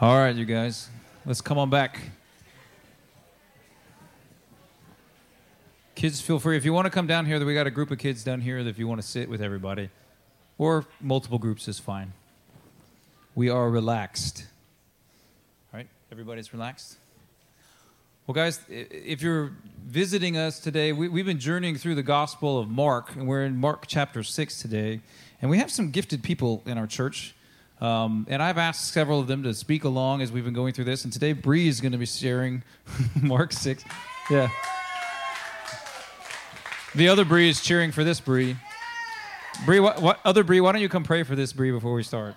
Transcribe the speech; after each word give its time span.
All 0.00 0.18
right, 0.18 0.34
you 0.34 0.44
guys, 0.44 0.88
let's 1.24 1.40
come 1.40 1.56
on 1.56 1.70
back. 1.70 2.00
Kids, 5.94 6.20
feel 6.20 6.40
free. 6.40 6.56
If 6.56 6.64
you 6.64 6.72
want 6.72 6.86
to 6.86 6.90
come 6.90 7.06
down 7.06 7.26
here, 7.26 7.42
we 7.44 7.54
got 7.54 7.68
a 7.68 7.70
group 7.70 7.92
of 7.92 7.98
kids 7.98 8.24
down 8.24 8.40
here 8.40 8.64
that 8.64 8.68
if 8.68 8.76
you 8.76 8.88
want 8.88 9.00
to 9.00 9.06
sit 9.06 9.28
with 9.28 9.40
everybody, 9.40 9.90
or 10.58 10.84
multiple 11.00 11.38
groups 11.38 11.68
is 11.68 11.78
fine. 11.78 12.12
We 13.36 13.48
are 13.50 13.70
relaxed. 13.70 14.46
All 15.72 15.78
right, 15.78 15.86
everybody's 16.10 16.52
relaxed? 16.52 16.96
Well, 18.26 18.34
guys, 18.34 18.58
if 18.68 19.22
you're 19.22 19.52
visiting 19.86 20.36
us 20.36 20.58
today, 20.58 20.92
we, 20.92 21.20
have 21.20 21.26
been 21.26 21.38
journeying 21.38 21.76
through 21.76 21.94
the 21.94 22.02
Gospel 22.02 22.58
of 22.58 22.68
Mark, 22.68 23.14
and 23.14 23.28
we're 23.28 23.44
in 23.44 23.58
Mark 23.58 23.84
chapter 23.86 24.24
6 24.24 24.60
today. 24.60 25.02
And 25.40 25.52
we 25.52 25.58
have 25.58 25.70
some 25.70 25.92
gifted 25.92 26.24
people 26.24 26.64
in 26.66 26.78
our 26.78 26.88
church. 26.88 27.32
Um, 27.80 28.26
and 28.30 28.42
I've 28.42 28.58
asked 28.58 28.92
several 28.92 29.20
of 29.20 29.26
them 29.26 29.42
to 29.42 29.52
speak 29.52 29.84
along 29.84 30.22
as 30.22 30.30
we've 30.32 30.44
been 30.44 30.54
going 30.54 30.72
through 30.72 30.84
this. 30.84 31.04
And 31.04 31.12
today, 31.12 31.32
Brie 31.32 31.68
is 31.68 31.80
going 31.80 31.92
to 31.92 31.98
be 31.98 32.06
sharing 32.06 32.62
Mark 33.22 33.52
6. 33.52 33.84
Yeah. 34.30 34.48
The 36.94 37.08
other 37.08 37.24
Bree 37.24 37.48
is 37.48 37.60
cheering 37.60 37.90
for 37.90 38.04
this 38.04 38.20
Brie. 38.20 38.56
Bree, 39.66 39.80
what, 39.80 40.00
what 40.00 40.20
other 40.24 40.44
Bree? 40.44 40.60
Why 40.60 40.72
don't 40.72 40.80
you 40.80 40.88
come 40.88 41.02
pray 41.02 41.24
for 41.24 41.34
this 41.34 41.52
Brie 41.52 41.72
before 41.72 41.94
we 41.94 42.02
start? 42.02 42.34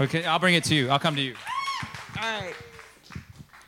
Okay, 0.00 0.24
I'll 0.24 0.38
bring 0.38 0.54
it 0.54 0.64
to 0.64 0.74
you. 0.74 0.90
I'll 0.90 0.98
come 0.98 1.14
to 1.16 1.22
you. 1.22 1.34
All 2.20 2.40
right. 2.40 2.54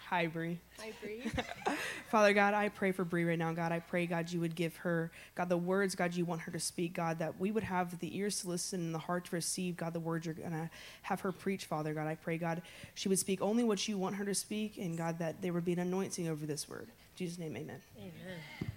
Hi, 0.09 0.27
Bree. 0.27 0.59
Hi, 0.85 0.93
Bree. 1.03 1.23
Father 2.11 2.35
God, 2.35 2.53
I 2.53 2.69
pray 2.69 2.93
for 2.93 3.07
Brie 3.07 3.25
right 3.25 3.39
now. 3.39 3.55
God, 3.55 3.73
I 3.73 3.81
pray, 3.81 4.05
God, 4.05 4.31
you 4.31 4.41
would 4.41 4.55
give 4.55 4.77
her, 4.77 5.11
God, 5.35 5.49
the 5.49 5.57
words, 5.57 5.95
God, 5.95 6.13
you 6.13 6.27
want 6.27 6.43
her 6.43 6.53
to 6.53 6.61
speak, 6.61 6.93
God, 6.93 7.21
that 7.21 7.41
we 7.41 7.51
would 7.51 7.63
have 7.63 7.99
the 8.01 8.15
ears 8.15 8.41
to 8.41 8.51
listen 8.51 8.81
and 8.81 8.95
the 8.95 8.99
heart 8.99 9.25
to 9.27 9.35
receive, 9.35 9.79
God, 9.79 9.95
the 9.95 10.01
words 10.01 10.27
you're 10.27 10.35
going 10.35 10.51
to 10.51 10.69
have 11.01 11.23
her 11.23 11.33
preach, 11.33 11.65
Father 11.65 11.95
God. 11.95 12.07
I 12.07 12.17
pray, 12.17 12.37
God, 12.37 12.61
she 12.93 13.09
would 13.09 13.19
speak 13.19 13.41
only 13.41 13.65
what 13.65 13.89
you 13.89 13.97
want 13.97 14.17
her 14.17 14.27
to 14.27 14.35
speak, 14.35 14.77
and 14.77 14.95
God, 14.99 15.19
that 15.21 15.41
there 15.41 15.55
would 15.55 15.65
be 15.65 15.73
an 15.73 15.79
anointing 15.79 16.29
over 16.29 16.45
this 16.45 16.69
word. 16.69 16.89
In 16.89 17.17
Jesus' 17.17 17.39
name, 17.39 17.57
amen. 17.57 17.81
Amen. 17.97 18.71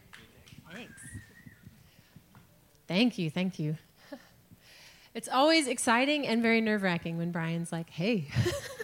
Thanks. 0.72 1.02
Thank 2.88 3.18
you. 3.18 3.30
Thank 3.30 3.60
you. 3.60 3.78
It's 5.14 5.30
always 5.30 5.68
exciting 5.68 6.28
and 6.28 6.44
very 6.44 6.62
nerve 6.62 6.84
wracking 6.84 7.18
when 7.18 7.32
Brian's 7.32 7.72
like, 7.72 7.90
hey. 7.90 8.28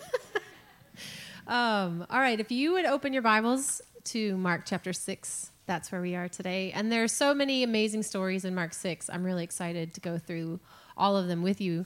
um, 1.48 2.06
all 2.10 2.20
right, 2.20 2.40
if 2.40 2.52
you 2.52 2.74
would 2.74 2.86
open 2.86 3.14
your 3.14 3.22
Bibles 3.22 3.82
to 4.06 4.38
Mark 4.38 4.64
chapter 4.66 4.94
6, 4.94 5.52
that's 5.66 5.92
where 5.92 6.02
we 6.02 6.16
are 6.16 6.30
today. 6.30 6.72
And 6.72 6.92
there's 6.92 7.12
so 7.12 7.34
many 7.34 7.64
amazing 7.64 8.04
stories 8.04 8.46
in 8.46 8.56
Mark 8.56 8.74
6. 8.74 9.10
I'm 9.10 9.24
really 9.24 9.44
excited 9.44 9.94
to 9.94 10.02
go 10.02 10.18
through 10.18 10.60
all 10.98 11.18
of 11.18 11.28
them 11.28 11.42
with 11.42 11.60
you. 11.60 11.86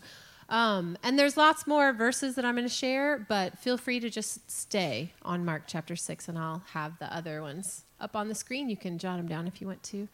Um, 0.49 0.97
and 1.03 1.17
there's 1.19 1.37
lots 1.37 1.67
more 1.67 1.91
verses 1.91 2.35
that 2.35 2.45
I'm 2.45 2.55
going 2.55 2.67
to 2.67 2.73
share, 2.73 3.25
but 3.27 3.57
feel 3.57 3.77
free 3.77 3.99
to 3.99 4.09
just 4.09 4.49
stay 4.49 5.13
on 5.23 5.43
Mark 5.43 5.63
chapter 5.67 5.95
6, 5.95 6.29
and 6.29 6.37
I'll 6.37 6.63
have 6.73 6.97
the 6.99 7.13
other 7.13 7.41
ones 7.41 7.83
up 7.99 8.15
on 8.15 8.29
the 8.29 8.35
screen. 8.35 8.69
You 8.69 8.77
can 8.77 8.97
jot 8.97 9.17
them 9.17 9.27
down 9.27 9.47
if 9.47 9.59
you 9.59 9.67
want 9.67 9.83
to. 9.83 10.07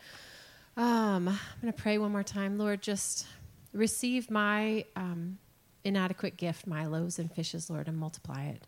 Um, 0.75 1.27
I'm 1.27 1.61
going 1.61 1.71
to 1.71 1.73
pray 1.73 1.97
one 1.99 2.11
more 2.11 2.23
time. 2.23 2.57
Lord, 2.57 2.81
just 2.81 3.27
receive 3.73 4.31
my 4.31 4.85
um, 4.95 5.37
inadequate 5.83 6.37
gift, 6.37 6.65
my 6.65 6.87
loaves 6.87 7.19
and 7.19 7.31
fishes, 7.31 7.69
Lord, 7.69 7.87
and 7.87 7.97
multiply 7.97 8.45
it 8.45 8.65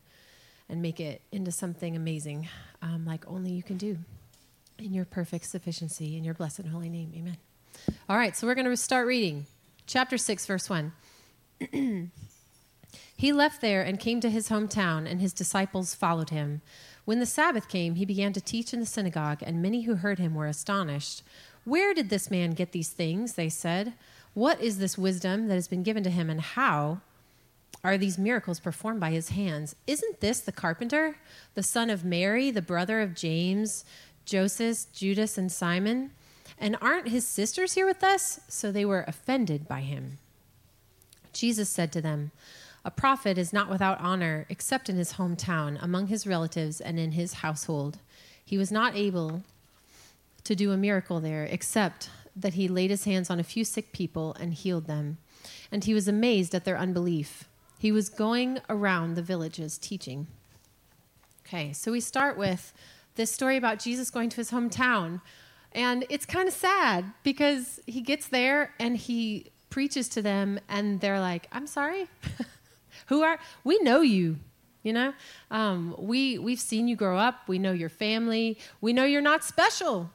and 0.69 0.81
make 0.81 0.99
it 0.99 1.21
into 1.31 1.51
something 1.51 1.95
amazing 1.95 2.47
um, 2.81 3.05
like 3.05 3.27
only 3.27 3.51
you 3.51 3.63
can 3.63 3.77
do 3.77 3.97
in 4.77 4.93
your 4.93 5.05
perfect 5.05 5.45
sufficiency 5.45 6.17
in 6.17 6.23
your 6.23 6.33
blessed 6.33 6.59
and 6.59 6.69
holy 6.69 6.89
name. 6.89 7.11
Amen. 7.15 7.37
All 8.09 8.17
right, 8.17 8.35
so 8.35 8.47
we're 8.47 8.55
going 8.55 8.69
to 8.69 8.77
start 8.77 9.07
reading. 9.07 9.45
Chapter 9.87 10.17
6, 10.17 10.45
verse 10.45 10.69
1. 10.69 10.91
he 13.17 13.31
left 13.33 13.61
there 13.61 13.81
and 13.81 13.99
came 13.99 14.19
to 14.21 14.29
his 14.29 14.49
hometown, 14.49 15.09
and 15.09 15.21
his 15.21 15.33
disciples 15.33 15.95
followed 15.95 16.29
him. 16.29 16.61
When 17.05 17.19
the 17.19 17.25
Sabbath 17.25 17.69
came, 17.69 17.95
he 17.95 18.05
began 18.05 18.33
to 18.33 18.41
teach 18.41 18.73
in 18.73 18.79
the 18.79 18.85
synagogue, 18.85 19.41
and 19.43 19.61
many 19.61 19.83
who 19.83 19.95
heard 19.95 20.19
him 20.19 20.35
were 20.35 20.47
astonished. 20.47 21.23
Where 21.63 21.93
did 21.93 22.09
this 22.09 22.31
man 22.31 22.51
get 22.51 22.71
these 22.71 22.89
things? 22.89 23.33
They 23.33 23.49
said. 23.49 23.93
What 24.33 24.59
is 24.59 24.79
this 24.79 24.97
wisdom 24.97 25.47
that 25.47 25.55
has 25.55 25.67
been 25.67 25.83
given 25.83 26.03
to 26.03 26.09
him, 26.09 26.29
and 26.29 26.41
how 26.41 27.01
are 27.85 27.99
these 27.99 28.17
miracles 28.17 28.59
performed 28.59 28.99
by 28.99 29.11
his 29.11 29.29
hands? 29.29 29.75
Isn't 29.85 30.19
this 30.19 30.39
the 30.39 30.51
carpenter, 30.51 31.17
the 31.53 31.61
son 31.61 31.91
of 31.91 32.03
Mary, 32.03 32.49
the 32.49 32.61
brother 32.61 32.99
of 32.99 33.13
James, 33.13 33.85
Joseph, 34.25 34.91
Judas, 34.91 35.37
and 35.37 35.51
Simon? 35.51 36.09
And 36.57 36.77
aren't 36.81 37.09
his 37.09 37.27
sisters 37.27 37.73
here 37.73 37.85
with 37.85 38.03
us? 38.03 38.39
So 38.47 38.71
they 38.71 38.85
were 38.85 39.05
offended 39.07 39.67
by 39.67 39.81
him. 39.81 40.17
Jesus 41.31 41.69
said 41.69 41.91
to 41.91 42.01
them, 42.01 42.31
A 42.83 42.89
prophet 42.89 43.37
is 43.37 43.53
not 43.53 43.69
without 43.69 44.01
honor 44.01 44.47
except 44.49 44.89
in 44.89 44.95
his 44.95 45.13
hometown, 45.13 45.77
among 45.79 46.07
his 46.07 46.25
relatives, 46.25 46.81
and 46.81 46.97
in 46.97 47.11
his 47.11 47.33
household. 47.33 47.99
He 48.43 48.57
was 48.57 48.71
not 48.71 48.95
able 48.95 49.43
to 50.43 50.55
do 50.55 50.71
a 50.71 50.77
miracle 50.77 51.19
there 51.19 51.43
except 51.43 52.09
that 52.35 52.55
he 52.55 52.67
laid 52.67 52.89
his 52.89 53.05
hands 53.05 53.29
on 53.29 53.39
a 53.39 53.43
few 53.43 53.63
sick 53.63 53.91
people 53.91 54.35
and 54.39 54.53
healed 54.53 54.87
them. 54.87 55.17
And 55.71 55.83
he 55.83 55.93
was 55.93 56.07
amazed 56.07 56.55
at 56.55 56.65
their 56.65 56.77
unbelief. 56.77 57.47
He 57.85 57.91
was 57.91 58.09
going 58.09 58.61
around 58.67 59.13
the 59.13 59.21
villages 59.21 59.77
teaching. 59.77 60.25
Okay, 61.45 61.71
so 61.71 61.91
we 61.91 61.99
start 61.99 62.35
with 62.35 62.73
this 63.13 63.31
story 63.31 63.57
about 63.57 63.77
Jesus 63.77 64.09
going 64.09 64.29
to 64.29 64.37
his 64.37 64.49
hometown. 64.49 65.21
And 65.71 66.03
it's 66.09 66.25
kind 66.25 66.47
of 66.47 66.53
sad 66.55 67.05
because 67.21 67.79
he 67.85 68.01
gets 68.01 68.27
there 68.27 68.73
and 68.79 68.97
he 68.97 69.51
preaches 69.69 70.09
to 70.09 70.23
them, 70.23 70.59
and 70.67 70.99
they're 70.99 71.19
like, 71.19 71.47
I'm 71.51 71.67
sorry. 71.67 72.07
Who 73.05 73.21
are 73.21 73.37
we 73.63 73.77
know 73.83 74.01
you 74.01 74.37
you 74.81 74.91
know 74.91 75.13
um, 75.51 75.93
we 75.99 76.39
we've 76.39 76.59
seen 76.59 76.87
you 76.87 76.95
grow 76.95 77.19
up 77.19 77.47
we 77.47 77.59
know 77.59 77.71
your 77.71 77.89
family 77.89 78.57
we 78.81 78.93
know 78.93 79.03
you're 79.03 79.21
not 79.21 79.43
special 79.43 80.09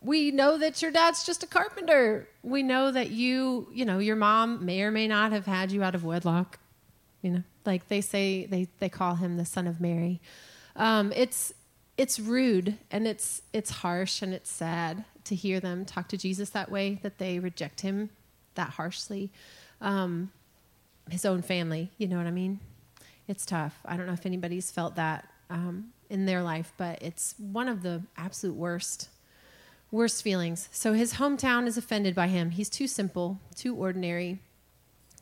we 0.00 0.30
know 0.30 0.58
that 0.58 0.80
your 0.80 0.90
dad's 0.90 1.24
just 1.24 1.42
a 1.42 1.46
carpenter. 1.46 2.28
We 2.42 2.62
know 2.62 2.92
that 2.92 3.10
you, 3.10 3.68
you 3.72 3.84
know, 3.84 3.98
your 3.98 4.16
mom 4.16 4.64
may 4.64 4.82
or 4.82 4.90
may 4.90 5.08
not 5.08 5.32
have 5.32 5.46
had 5.46 5.72
you 5.72 5.82
out 5.82 5.94
of 5.94 6.04
wedlock. 6.04 6.58
You 7.22 7.30
know, 7.30 7.42
like 7.66 7.88
they 7.88 8.00
say, 8.00 8.46
they, 8.46 8.68
they 8.78 8.88
call 8.88 9.16
him 9.16 9.36
the 9.36 9.44
son 9.44 9.66
of 9.66 9.80
Mary. 9.80 10.20
Um, 10.76 11.12
it's 11.14 11.52
it's 11.96 12.20
rude 12.20 12.78
and 12.92 13.08
it's 13.08 13.42
it's 13.52 13.70
harsh 13.70 14.22
and 14.22 14.32
it's 14.32 14.48
sad 14.48 15.04
to 15.24 15.34
hear 15.34 15.58
them 15.58 15.84
talk 15.84 16.06
to 16.08 16.16
Jesus 16.16 16.50
that 16.50 16.70
way. 16.70 17.00
That 17.02 17.18
they 17.18 17.40
reject 17.40 17.80
him 17.80 18.10
that 18.54 18.70
harshly. 18.70 19.30
Um, 19.80 20.30
his 21.10 21.24
own 21.24 21.42
family, 21.42 21.90
you 21.96 22.06
know 22.06 22.18
what 22.18 22.26
I 22.26 22.30
mean? 22.30 22.60
It's 23.26 23.44
tough. 23.44 23.78
I 23.84 23.96
don't 23.96 24.06
know 24.06 24.12
if 24.12 24.26
anybody's 24.26 24.70
felt 24.70 24.96
that 24.96 25.28
um, 25.50 25.88
in 26.10 26.26
their 26.26 26.42
life, 26.42 26.72
but 26.76 27.02
it's 27.02 27.34
one 27.38 27.68
of 27.68 27.82
the 27.82 28.02
absolute 28.16 28.54
worst 28.54 29.08
worst 29.90 30.22
feelings. 30.22 30.68
So 30.72 30.92
his 30.92 31.14
hometown 31.14 31.66
is 31.66 31.76
offended 31.76 32.14
by 32.14 32.28
him. 32.28 32.50
He's 32.50 32.68
too 32.68 32.86
simple, 32.86 33.40
too 33.54 33.74
ordinary. 33.74 34.38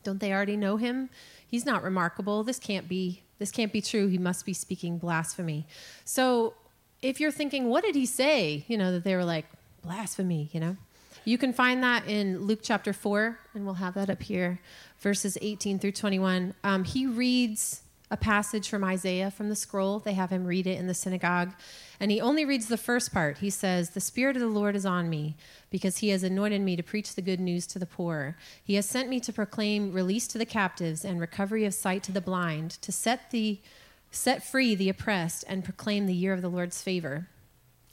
Don't 0.03 0.19
they 0.19 0.31
already 0.33 0.57
know 0.57 0.77
him? 0.77 1.09
He's 1.47 1.65
not 1.65 1.83
remarkable. 1.83 2.43
This 2.43 2.59
can't 2.59 2.87
be 2.87 3.23
this 3.39 3.51
can't 3.51 3.71
be 3.71 3.81
true. 3.81 4.07
He 4.07 4.17
must 4.17 4.45
be 4.45 4.53
speaking 4.53 4.97
blasphemy. 4.97 5.67
So 6.05 6.55
if 7.01 7.19
you're 7.19 7.31
thinking, 7.31 7.69
what 7.69 7.83
did 7.83 7.95
he 7.95 8.05
say? 8.05 8.65
You 8.67 8.77
know, 8.77 8.91
that 8.91 9.03
they 9.03 9.15
were 9.15 9.25
like, 9.25 9.45
blasphemy, 9.83 10.49
you 10.51 10.59
know? 10.59 10.75
You 11.23 11.37
can 11.37 11.53
find 11.53 11.83
that 11.83 12.07
in 12.07 12.41
Luke 12.41 12.61
chapter 12.63 12.93
4, 12.93 13.37
and 13.53 13.65
we'll 13.65 13.75
have 13.75 13.93
that 13.95 14.09
up 14.09 14.23
here, 14.23 14.59
verses 14.99 15.37
18 15.41 15.77
through 15.77 15.91
21. 15.91 16.53
Um, 16.63 16.83
he 16.83 17.05
reads 17.05 17.81
a 18.09 18.17
passage 18.17 18.69
from 18.69 18.83
Isaiah 18.83 19.29
from 19.29 19.49
the 19.49 19.55
scroll. 19.55 19.99
They 19.99 20.13
have 20.13 20.29
him 20.29 20.45
read 20.45 20.65
it 20.65 20.79
in 20.79 20.87
the 20.87 20.93
synagogue. 20.93 21.53
And 21.99 22.09
he 22.09 22.21
only 22.21 22.45
reads 22.45 22.67
the 22.67 22.77
first 22.77 23.13
part. 23.13 23.39
He 23.39 23.49
says, 23.49 23.89
The 23.89 23.99
Spirit 23.99 24.37
of 24.37 24.41
the 24.41 24.47
Lord 24.47 24.75
is 24.75 24.85
on 24.85 25.09
me, 25.09 25.35
because 25.69 25.97
he 25.97 26.09
has 26.09 26.23
anointed 26.23 26.61
me 26.61 26.75
to 26.75 26.83
preach 26.83 27.15
the 27.15 27.21
good 27.21 27.39
news 27.39 27.67
to 27.67 27.79
the 27.79 27.85
poor. 27.85 28.37
He 28.63 28.75
has 28.75 28.85
sent 28.85 29.09
me 29.09 29.19
to 29.21 29.33
proclaim 29.33 29.91
release 29.91 30.27
to 30.27 30.37
the 30.37 30.45
captives 30.45 31.03
and 31.03 31.19
recovery 31.19 31.65
of 31.65 31.73
sight 31.73 32.03
to 32.03 32.11
the 32.11 32.21
blind, 32.21 32.71
to 32.81 32.91
set, 32.91 33.31
the, 33.31 33.59
set 34.11 34.43
free 34.43 34.73
the 34.73 34.89
oppressed, 34.89 35.43
and 35.47 35.65
proclaim 35.65 36.05
the 36.05 36.13
year 36.13 36.33
of 36.33 36.41
the 36.41 36.49
Lord's 36.49 36.81
favor. 36.81 37.27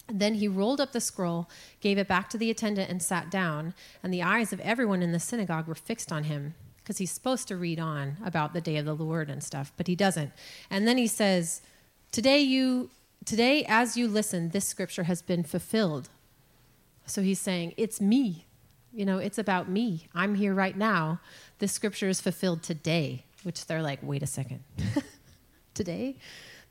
Then 0.06 0.34
he 0.34 0.48
rolled 0.48 0.80
up 0.80 0.92
the 0.92 1.00
scroll, 1.00 1.48
gave 1.80 1.98
it 1.98 2.06
back 2.06 2.28
to 2.30 2.38
the 2.38 2.50
attendant, 2.50 2.90
and 2.90 3.02
sat 3.02 3.30
down. 3.30 3.74
And 4.02 4.12
the 4.12 4.22
eyes 4.22 4.52
of 4.52 4.60
everyone 4.60 5.02
in 5.02 5.12
the 5.12 5.18
synagogue 5.18 5.66
were 5.66 5.74
fixed 5.74 6.12
on 6.12 6.24
him, 6.24 6.54
because 6.84 6.98
he's 6.98 7.10
supposed 7.10 7.48
to 7.48 7.56
read 7.56 7.80
on 7.80 8.18
about 8.22 8.52
the 8.52 8.60
day 8.60 8.76
of 8.76 8.84
the 8.84 8.94
Lord 8.94 9.30
and 9.30 9.42
stuff, 9.42 9.72
but 9.76 9.86
he 9.86 9.96
doesn't. 9.96 10.30
And 10.70 10.86
then 10.86 10.98
he 10.98 11.06
says, 11.06 11.62
Today 12.12 12.40
you 12.40 12.90
Today, 13.24 13.64
as 13.66 13.96
you 13.96 14.06
listen, 14.06 14.50
this 14.50 14.68
scripture 14.68 15.04
has 15.04 15.22
been 15.22 15.44
fulfilled. 15.44 16.10
So 17.06 17.22
he's 17.22 17.40
saying, 17.40 17.72
It's 17.76 18.00
me. 18.00 18.46
You 18.92 19.06
know, 19.06 19.18
it's 19.18 19.38
about 19.38 19.68
me. 19.68 20.08
I'm 20.14 20.34
here 20.34 20.52
right 20.52 20.76
now. 20.76 21.20
This 21.58 21.72
scripture 21.72 22.08
is 22.08 22.20
fulfilled 22.20 22.62
today, 22.62 23.24
which 23.42 23.66
they're 23.66 23.82
like, 23.82 24.00
Wait 24.02 24.22
a 24.22 24.26
second. 24.26 24.62
today? 25.74 26.16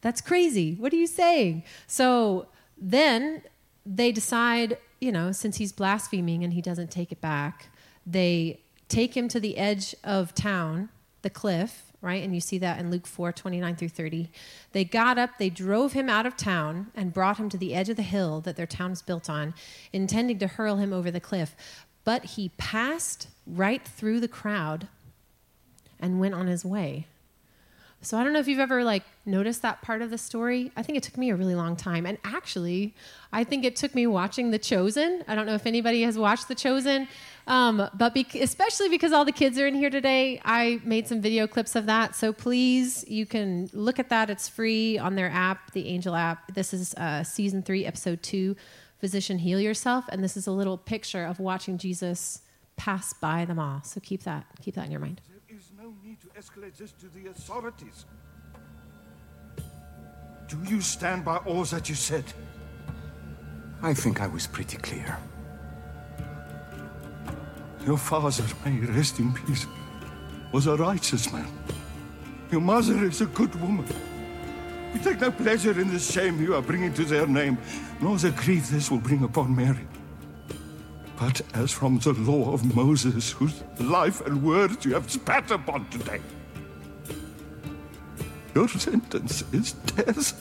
That's 0.02 0.22
crazy. 0.22 0.76
What 0.76 0.94
are 0.94 0.98
you 0.98 1.08
saying? 1.08 1.64
So 1.88 2.48
then 2.78 3.42
they 3.86 4.12
decide, 4.12 4.78
you 5.02 5.12
know, 5.12 5.32
since 5.32 5.58
he's 5.58 5.72
blaspheming 5.72 6.44
and 6.44 6.54
he 6.54 6.62
doesn't 6.62 6.92
take 6.92 7.12
it 7.12 7.20
back, 7.20 7.70
they 8.06 8.63
take 8.94 9.18
him 9.18 9.28
to 9.30 9.40
the 9.40 9.58
edge 9.58 9.96
of 10.04 10.36
town 10.36 10.90
the 11.24 11.30
cliff, 11.30 11.92
right? 12.02 12.22
And 12.22 12.36
you 12.36 12.42
see 12.42 12.58
that 12.60 12.80
in 12.80 12.92
Luke 12.92 13.08
4 13.08 13.32
29 13.32 13.76
through 13.76 13.90
30. 13.90 14.30
They 14.72 14.84
got 14.84 15.18
up, 15.18 15.38
they 15.40 15.50
drove 15.50 15.94
him 15.94 16.10
out 16.10 16.26
of 16.26 16.38
town, 16.38 16.92
and 16.94 17.14
brought 17.14 17.38
him 17.38 17.50
to 17.50 17.58
the 17.58 17.74
edge 17.74 17.90
of 17.90 17.96
the 17.96 18.04
hill 18.04 18.42
that 18.42 18.56
their 18.56 18.68
town 18.68 18.92
is 18.92 19.02
built 19.02 19.30
on, 19.30 19.54
intending 19.92 20.38
to 20.40 20.48
hurl 20.48 20.76
him 20.76 20.94
over 20.94 21.10
the 21.10 21.20
cliff. 21.20 21.56
But 22.04 22.26
he 22.26 22.52
passed 22.58 23.30
right 23.48 23.84
through 23.88 24.20
the 24.20 24.28
crowd 24.28 24.88
and 26.00 26.20
went 26.20 26.36
on 26.36 26.48
his 26.48 26.66
way. 26.66 27.08
So 28.04 28.18
I 28.18 28.24
don't 28.24 28.34
know 28.34 28.40
if 28.40 28.50
you've 28.50 28.60
ever 28.60 28.84
like 28.84 29.04
noticed 29.26 29.62
that 29.62 29.82
part 29.82 30.02
of 30.02 30.10
the 30.10 30.18
story. 30.18 30.72
I 30.76 30.84
think 30.84 30.98
it 30.98 31.04
took 31.04 31.18
me 31.18 31.30
a 31.30 31.36
really 31.36 31.56
long 31.56 31.78
time. 31.78 32.06
And 32.06 32.18
actually, 32.26 32.94
I 33.32 33.46
think 33.46 33.64
it 33.64 33.78
took 33.78 33.96
me 33.96 34.08
watching 34.08 34.52
The 34.52 34.60
Chosen. 34.60 35.24
I 35.28 35.36
don't 35.36 35.46
know 35.46 35.56
if 35.56 35.66
anybody 35.66 36.02
has 36.02 36.18
watched 36.18 36.50
The 36.50 36.56
Chosen. 36.56 37.08
Um, 37.48 37.90
but 37.94 38.14
bec- 38.14 38.36
especially 38.36 38.90
because 38.90 39.14
all 39.14 39.24
the 39.24 39.32
kids 39.32 39.58
are 39.58 39.68
in 39.68 39.76
here 39.76 39.90
today, 39.90 40.42
I 40.44 40.82
made 40.84 41.08
some 41.08 41.22
video 41.22 41.48
clips 41.48 41.76
of 41.76 41.86
that. 41.86 42.16
So 42.16 42.34
please, 42.34 43.06
you 43.08 43.26
can 43.26 43.70
look 43.74 44.00
at 44.00 44.10
that. 44.10 44.30
It's 44.30 44.50
free 44.50 44.98
on 44.98 45.16
their 45.16 45.30
app, 45.30 45.72
the 45.72 45.88
Angel 45.88 46.14
app. 46.14 46.54
This 46.54 46.74
is 46.74 46.94
uh, 46.96 47.24
season 47.24 47.64
three, 47.64 47.86
episode 47.86 48.22
two, 48.22 48.58
Physician 49.00 49.40
Heal 49.40 49.62
Yourself. 49.62 50.06
And 50.10 50.22
this 50.22 50.36
is 50.36 50.46
a 50.46 50.52
little 50.52 50.78
picture 50.78 51.26
of 51.26 51.40
watching 51.40 51.78
Jesus 51.78 52.42
pass 52.76 53.14
by 53.14 53.46
them 53.46 53.60
all. 53.60 53.82
So 53.84 54.02
keep 54.02 54.24
that, 54.24 54.46
keep 54.62 54.76
that 54.76 54.86
in 54.86 54.92
your 54.92 55.00
mind. 55.00 55.22
No 55.84 55.94
need 56.02 56.22
to 56.22 56.28
escalate 56.40 56.78
this 56.78 56.94
to 56.94 57.10
the 57.10 57.30
authorities. 57.30 58.06
Do 60.48 60.58
you 60.66 60.80
stand 60.80 61.26
by 61.26 61.36
all 61.40 61.66
that 61.66 61.90
you 61.90 61.96
said? 61.96 62.24
I 63.82 63.94
think 63.94 64.22
I 64.22 64.28
was 64.28 64.48
pretty 64.48 64.78
clear. 64.78 65.18
Your 67.86 67.98
father, 67.98 68.46
may 68.64 68.72
he 68.72 68.80
rest 68.86 69.20
in 69.20 69.34
peace, 69.34 69.68
was 70.54 70.68
a 70.68 70.78
righteous 70.78 71.34
man. 71.34 71.52
Your 72.50 72.62
mother 72.62 73.04
is 73.04 73.20
a 73.20 73.26
good 73.26 73.54
woman. 73.60 73.86
We 74.94 75.02
take 75.02 75.20
no 75.20 75.32
pleasure 75.32 75.78
in 75.78 75.92
the 75.92 76.00
shame 76.00 76.42
you 76.42 76.56
are 76.56 76.62
bringing 76.62 76.94
to 76.94 77.04
their 77.04 77.28
name, 77.28 77.58
nor 78.00 78.18
the 78.18 78.32
grief 78.32 78.70
this 78.70 78.90
will 78.90 79.00
bring 79.00 79.26
upon 79.26 79.54
Mary. 79.54 79.86
But 81.26 81.42
as 81.54 81.72
from 81.72 82.00
the 82.00 82.12
law 82.12 82.52
of 82.52 82.76
Moses, 82.76 83.32
whose 83.32 83.64
life 83.80 84.20
and 84.26 84.44
words 84.44 84.84
you 84.84 84.94
have 84.94 85.10
spat 85.10 85.52
upon 85.52 85.88
today, 85.90 86.20
your 88.54 88.68
sentence 88.68 89.42
is 89.54 89.72
death. 89.72 90.34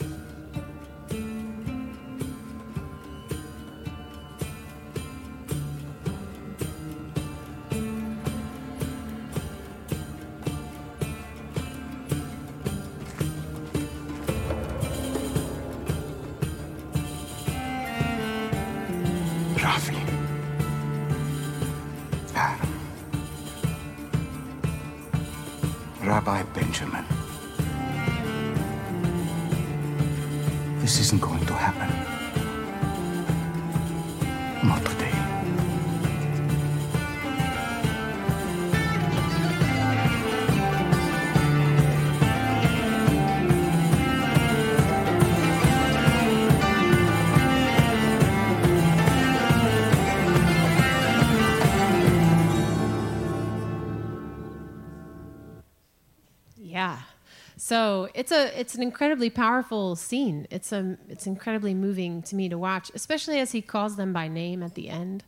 It's 58.13 58.31
a 58.31 58.59
it's 58.59 58.75
an 58.75 58.81
incredibly 58.81 59.29
powerful 59.29 59.95
scene. 59.95 60.47
It's 60.51 60.71
a 60.71 60.97
it's 61.09 61.25
incredibly 61.25 61.73
moving 61.73 62.21
to 62.23 62.35
me 62.35 62.49
to 62.49 62.57
watch, 62.57 62.91
especially 62.93 63.39
as 63.39 63.51
he 63.51 63.61
calls 63.61 63.95
them 63.95 64.13
by 64.13 64.27
name 64.27 64.61
at 64.61 64.75
the 64.75 64.89
end, 64.89 65.23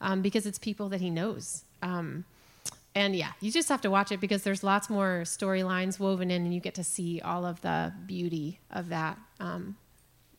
um, 0.00 0.22
because 0.22 0.46
it's 0.46 0.58
people 0.58 0.88
that 0.90 1.00
he 1.00 1.10
knows. 1.10 1.64
Um, 1.82 2.24
and 2.94 3.14
yeah, 3.14 3.32
you 3.40 3.50
just 3.50 3.68
have 3.68 3.80
to 3.82 3.90
watch 3.90 4.12
it 4.12 4.20
because 4.20 4.42
there's 4.42 4.62
lots 4.62 4.88
more 4.88 5.22
storylines 5.24 5.98
woven 5.98 6.30
in, 6.30 6.44
and 6.44 6.54
you 6.54 6.60
get 6.60 6.74
to 6.74 6.84
see 6.84 7.20
all 7.20 7.44
of 7.44 7.60
the 7.60 7.92
beauty 8.06 8.60
of 8.70 8.88
that, 8.88 9.18
um, 9.40 9.76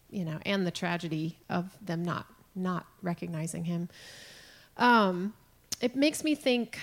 you 0.09 0.25
know, 0.25 0.39
and 0.45 0.65
the 0.65 0.71
tragedy 0.71 1.37
of 1.49 1.77
them 1.81 2.03
not 2.03 2.25
not 2.55 2.85
recognizing 3.01 3.65
him. 3.65 3.89
Um, 4.77 5.33
it 5.81 5.95
makes 5.95 6.23
me 6.23 6.35
think 6.35 6.79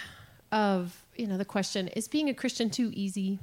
of 0.52 1.04
you 1.16 1.26
know 1.26 1.38
the 1.38 1.44
question: 1.44 1.88
Is 1.88 2.06
being 2.06 2.28
a 2.28 2.34
Christian 2.34 2.68
too 2.68 2.90
easy? 2.94 3.38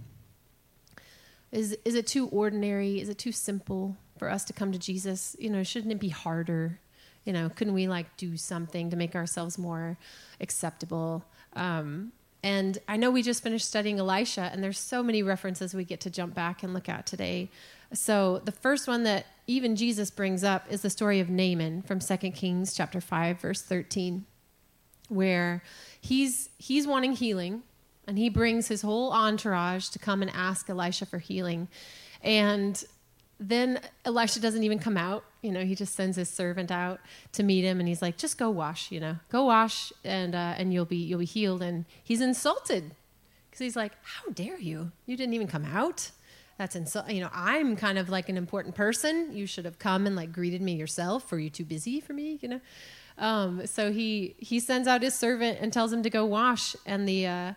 Is 1.53 1.77
is 1.85 1.93
it 1.93 2.07
too 2.07 2.27
ordinary? 2.29 2.99
Is 2.99 3.09
it 3.09 3.19
too 3.19 3.31
simple 3.31 3.95
for 4.17 4.29
us 4.29 4.43
to 4.45 4.53
come 4.53 4.71
to 4.71 4.79
Jesus? 4.79 5.35
You 5.39 5.51
know, 5.51 5.61
shouldn't 5.61 5.93
it 5.93 5.99
be 5.99 6.09
harder? 6.09 6.79
You 7.25 7.31
know, 7.31 7.49
couldn't 7.49 7.75
we 7.75 7.87
like 7.87 8.17
do 8.17 8.35
something 8.35 8.89
to 8.89 8.97
make 8.97 9.15
ourselves 9.15 9.57
more 9.57 9.97
acceptable? 10.41 11.23
Um, 11.55 12.11
and 12.41 12.79
I 12.89 12.97
know 12.97 13.11
we 13.11 13.21
just 13.21 13.43
finished 13.43 13.67
studying 13.67 13.99
Elisha, 13.99 14.49
and 14.51 14.63
there's 14.63 14.79
so 14.79 15.03
many 15.03 15.21
references 15.23 15.73
we 15.73 15.85
get 15.85 16.01
to 16.01 16.09
jump 16.09 16.33
back 16.33 16.63
and 16.63 16.73
look 16.73 16.89
at 16.89 17.05
today. 17.05 17.49
So 17.93 18.41
the 18.43 18.51
first 18.51 18.87
one 18.87 19.03
that 19.03 19.27
even 19.45 19.75
Jesus 19.75 20.09
brings 20.09 20.43
up 20.43 20.65
is 20.69 20.81
the 20.81 20.89
story 20.89 21.19
of 21.19 21.29
Naaman 21.29 21.83
from 21.83 21.99
2 21.99 22.17
Kings 22.31 22.73
chapter 22.73 22.99
5 22.99 23.39
verse 23.39 23.61
13 23.61 24.25
where 25.09 25.61
he's 26.01 26.49
he's 26.57 26.87
wanting 26.87 27.13
healing 27.13 27.61
and 28.07 28.17
he 28.17 28.29
brings 28.29 28.67
his 28.67 28.81
whole 28.81 29.11
entourage 29.11 29.89
to 29.89 29.99
come 29.99 30.21
and 30.21 30.31
ask 30.33 30.69
Elisha 30.69 31.05
for 31.05 31.19
healing. 31.19 31.67
And 32.21 32.83
then 33.39 33.79
Elisha 34.05 34.39
doesn't 34.39 34.63
even 34.63 34.79
come 34.79 34.97
out. 34.97 35.25
You 35.41 35.51
know, 35.51 35.65
he 35.65 35.75
just 35.75 35.95
sends 35.95 36.15
his 36.15 36.29
servant 36.29 36.71
out 36.71 36.99
to 37.33 37.43
meet 37.43 37.63
him, 37.63 37.79
and 37.79 37.87
he's 37.87 38.01
like, 38.01 38.17
"Just 38.17 38.37
go 38.37 38.49
wash. 38.49 38.91
You 38.91 38.99
know, 38.99 39.17
go 39.29 39.45
wash, 39.45 39.91
and 40.03 40.33
uh, 40.35 40.55
and 40.57 40.73
you'll 40.73 40.85
be 40.85 40.97
you'll 40.97 41.19
be 41.19 41.25
healed." 41.25 41.61
And 41.61 41.85
he's 42.03 42.21
insulted 42.21 42.95
because 43.49 43.59
he's 43.59 43.75
like, 43.75 43.93
"How 44.03 44.31
dare 44.31 44.59
you? 44.59 44.91
You 45.05 45.17
didn't 45.17 45.33
even 45.33 45.47
come 45.47 45.65
out. 45.65 46.11
That's 46.57 46.75
insult. 46.75 47.09
You 47.09 47.21
know, 47.21 47.29
I'm 47.33 47.75
kind 47.75 47.97
of 47.97 48.09
like 48.09 48.29
an 48.29 48.37
important 48.37 48.75
person. 48.75 49.35
You 49.35 49.45
should 49.47 49.65
have 49.65 49.79
come 49.79 50.07
and 50.07 50.15
like 50.15 50.31
greeted 50.31 50.61
me 50.61 50.75
yourself. 50.75 51.29
Were 51.31 51.39
you 51.39 51.49
too 51.49 51.65
busy 51.65 51.99
for 51.99 52.13
me? 52.13 52.39
You 52.41 52.49
know." 52.49 52.61
Um, 53.17 53.67
so 53.67 53.91
he 53.91 54.35
he 54.39 54.59
sends 54.59 54.87
out 54.87 55.01
his 55.01 55.13
servant 55.13 55.59
and 55.61 55.73
tells 55.73 55.91
him 55.91 56.03
to 56.03 56.09
go 56.09 56.25
wash, 56.25 56.75
and 56.85 57.07
the 57.07 57.27
uh, 57.27 57.53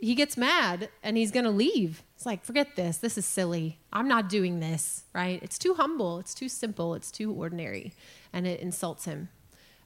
he 0.00 0.14
gets 0.14 0.36
mad 0.36 0.88
and 1.02 1.16
he's 1.16 1.30
going 1.30 1.44
to 1.44 1.50
leave. 1.50 2.02
It's 2.16 2.24
like, 2.24 2.44
forget 2.44 2.74
this. 2.74 2.96
This 2.96 3.18
is 3.18 3.26
silly. 3.26 3.78
I'm 3.92 4.08
not 4.08 4.28
doing 4.28 4.60
this, 4.60 5.04
right? 5.14 5.40
It's 5.42 5.58
too 5.58 5.74
humble. 5.74 6.18
It's 6.18 6.34
too 6.34 6.48
simple. 6.48 6.94
It's 6.94 7.10
too 7.10 7.32
ordinary. 7.32 7.92
And 8.32 8.46
it 8.46 8.60
insults 8.60 9.04
him. 9.04 9.28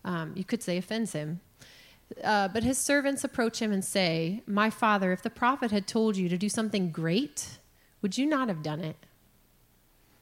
Um, 0.05 0.33
you 0.37 0.45
could 0.45 0.63
say 0.63 0.77
offends 0.77 1.13
him. 1.13 1.41
Uh, 2.23 2.49
but 2.49 2.63
his 2.63 2.79
servants 2.79 3.25
approach 3.25 3.61
him 3.61 3.73
and 3.73 3.85
say, 3.85 4.43
My 4.47 4.71
father, 4.71 5.11
if 5.13 5.23
the 5.23 5.31
prophet 5.31 5.71
had 5.71 5.87
told 5.87 6.17
you 6.17 6.29
to 6.29 6.39
do 6.39 6.49
something 6.49 6.91
great, 6.91 7.59
would 8.03 8.17
you 8.17 8.27
not 8.27 8.49
have 8.49 8.63
done 8.63 8.81
it? 8.81 8.97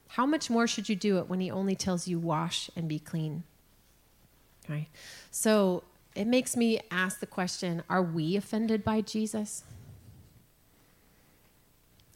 How 0.09 0.25
much 0.25 0.49
more 0.49 0.67
should 0.67 0.89
you 0.89 0.95
do 0.95 1.17
it 1.17 1.27
when 1.27 1.39
he 1.39 1.51
only 1.51 1.75
tells 1.75 2.07
you, 2.07 2.17
Wash 2.17 2.69
and 2.75 2.87
be 2.87 2.99
clean? 2.99 3.43
Right? 4.67 4.87
So 5.29 5.83
it 6.15 6.25
makes 6.25 6.55
me 6.55 6.79
ask 6.89 7.19
the 7.19 7.27
question 7.27 7.83
Are 7.89 8.01
we 8.01 8.35
offended 8.35 8.83
by 8.83 9.01
Jesus? 9.01 9.63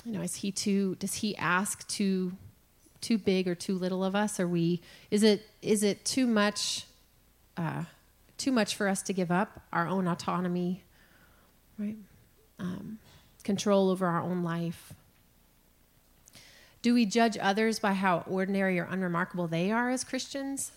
You 0.08 0.14
know, 0.14 0.22
is 0.22 0.36
he 0.36 0.54
too, 0.54 0.96
does 1.00 1.16
he 1.16 1.36
ask 1.36 1.86
too, 1.90 2.32
too 3.02 3.18
big 3.18 3.46
or 3.46 3.56
too 3.56 3.78
little 3.78 4.06
of 4.06 4.16
us? 4.16 4.40
Are 4.40 4.48
we, 4.48 4.80
is 5.12 5.22
it, 5.22 5.46
is 5.62 5.84
it 5.84 6.06
too 6.06 6.26
much, 6.26 6.86
uh, 7.58 7.84
too 8.38 8.54
much 8.54 8.78
for 8.78 8.88
us 8.88 9.02
to 9.02 9.12
give 9.12 9.32
up 9.32 9.64
our 9.74 9.86
own 9.86 10.08
autonomy, 10.08 10.82
right? 11.78 11.98
Um, 12.58 13.00
control 13.44 13.90
over 13.90 14.08
our 14.08 14.22
own 14.22 14.44
life. 14.44 14.94
Do 16.82 16.94
we 16.94 17.06
judge 17.06 17.38
others 17.38 17.78
by 17.78 17.92
how 17.92 18.24
ordinary 18.30 18.80
or 18.80 18.88
unremarkable 18.90 19.50
they 19.50 19.72
are 19.72 19.90
as 19.90 20.06
Christians? 20.06 20.72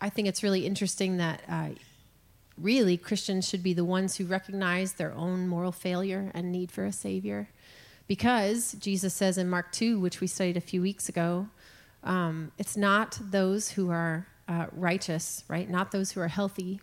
I 0.00 0.08
think 0.08 0.26
it's 0.26 0.42
really 0.42 0.66
interesting 0.66 1.18
that 1.18 1.42
uh, 1.48 1.68
really 2.58 2.96
Christians 2.96 3.48
should 3.48 3.62
be 3.62 3.74
the 3.74 3.84
ones 3.84 4.16
who 4.16 4.24
recognize 4.26 4.94
their 4.94 5.14
own 5.14 5.48
moral 5.48 5.72
failure 5.72 6.30
and 6.34 6.50
need 6.50 6.70
for 6.70 6.84
a 6.84 6.92
Savior. 6.92 7.48
Because 8.06 8.72
Jesus 8.74 9.14
says 9.14 9.36
in 9.36 9.48
Mark 9.48 9.72
2, 9.72 9.98
which 9.98 10.20
we 10.20 10.26
studied 10.26 10.56
a 10.56 10.60
few 10.60 10.80
weeks 10.80 11.08
ago, 11.08 11.48
um, 12.04 12.52
it's 12.56 12.76
not 12.76 13.18
those 13.20 13.70
who 13.70 13.90
are 13.90 14.28
uh, 14.48 14.66
righteous, 14.72 15.44
right? 15.48 15.68
Not 15.68 15.90
those 15.90 16.12
who 16.12 16.20
are 16.20 16.28
healthy 16.28 16.80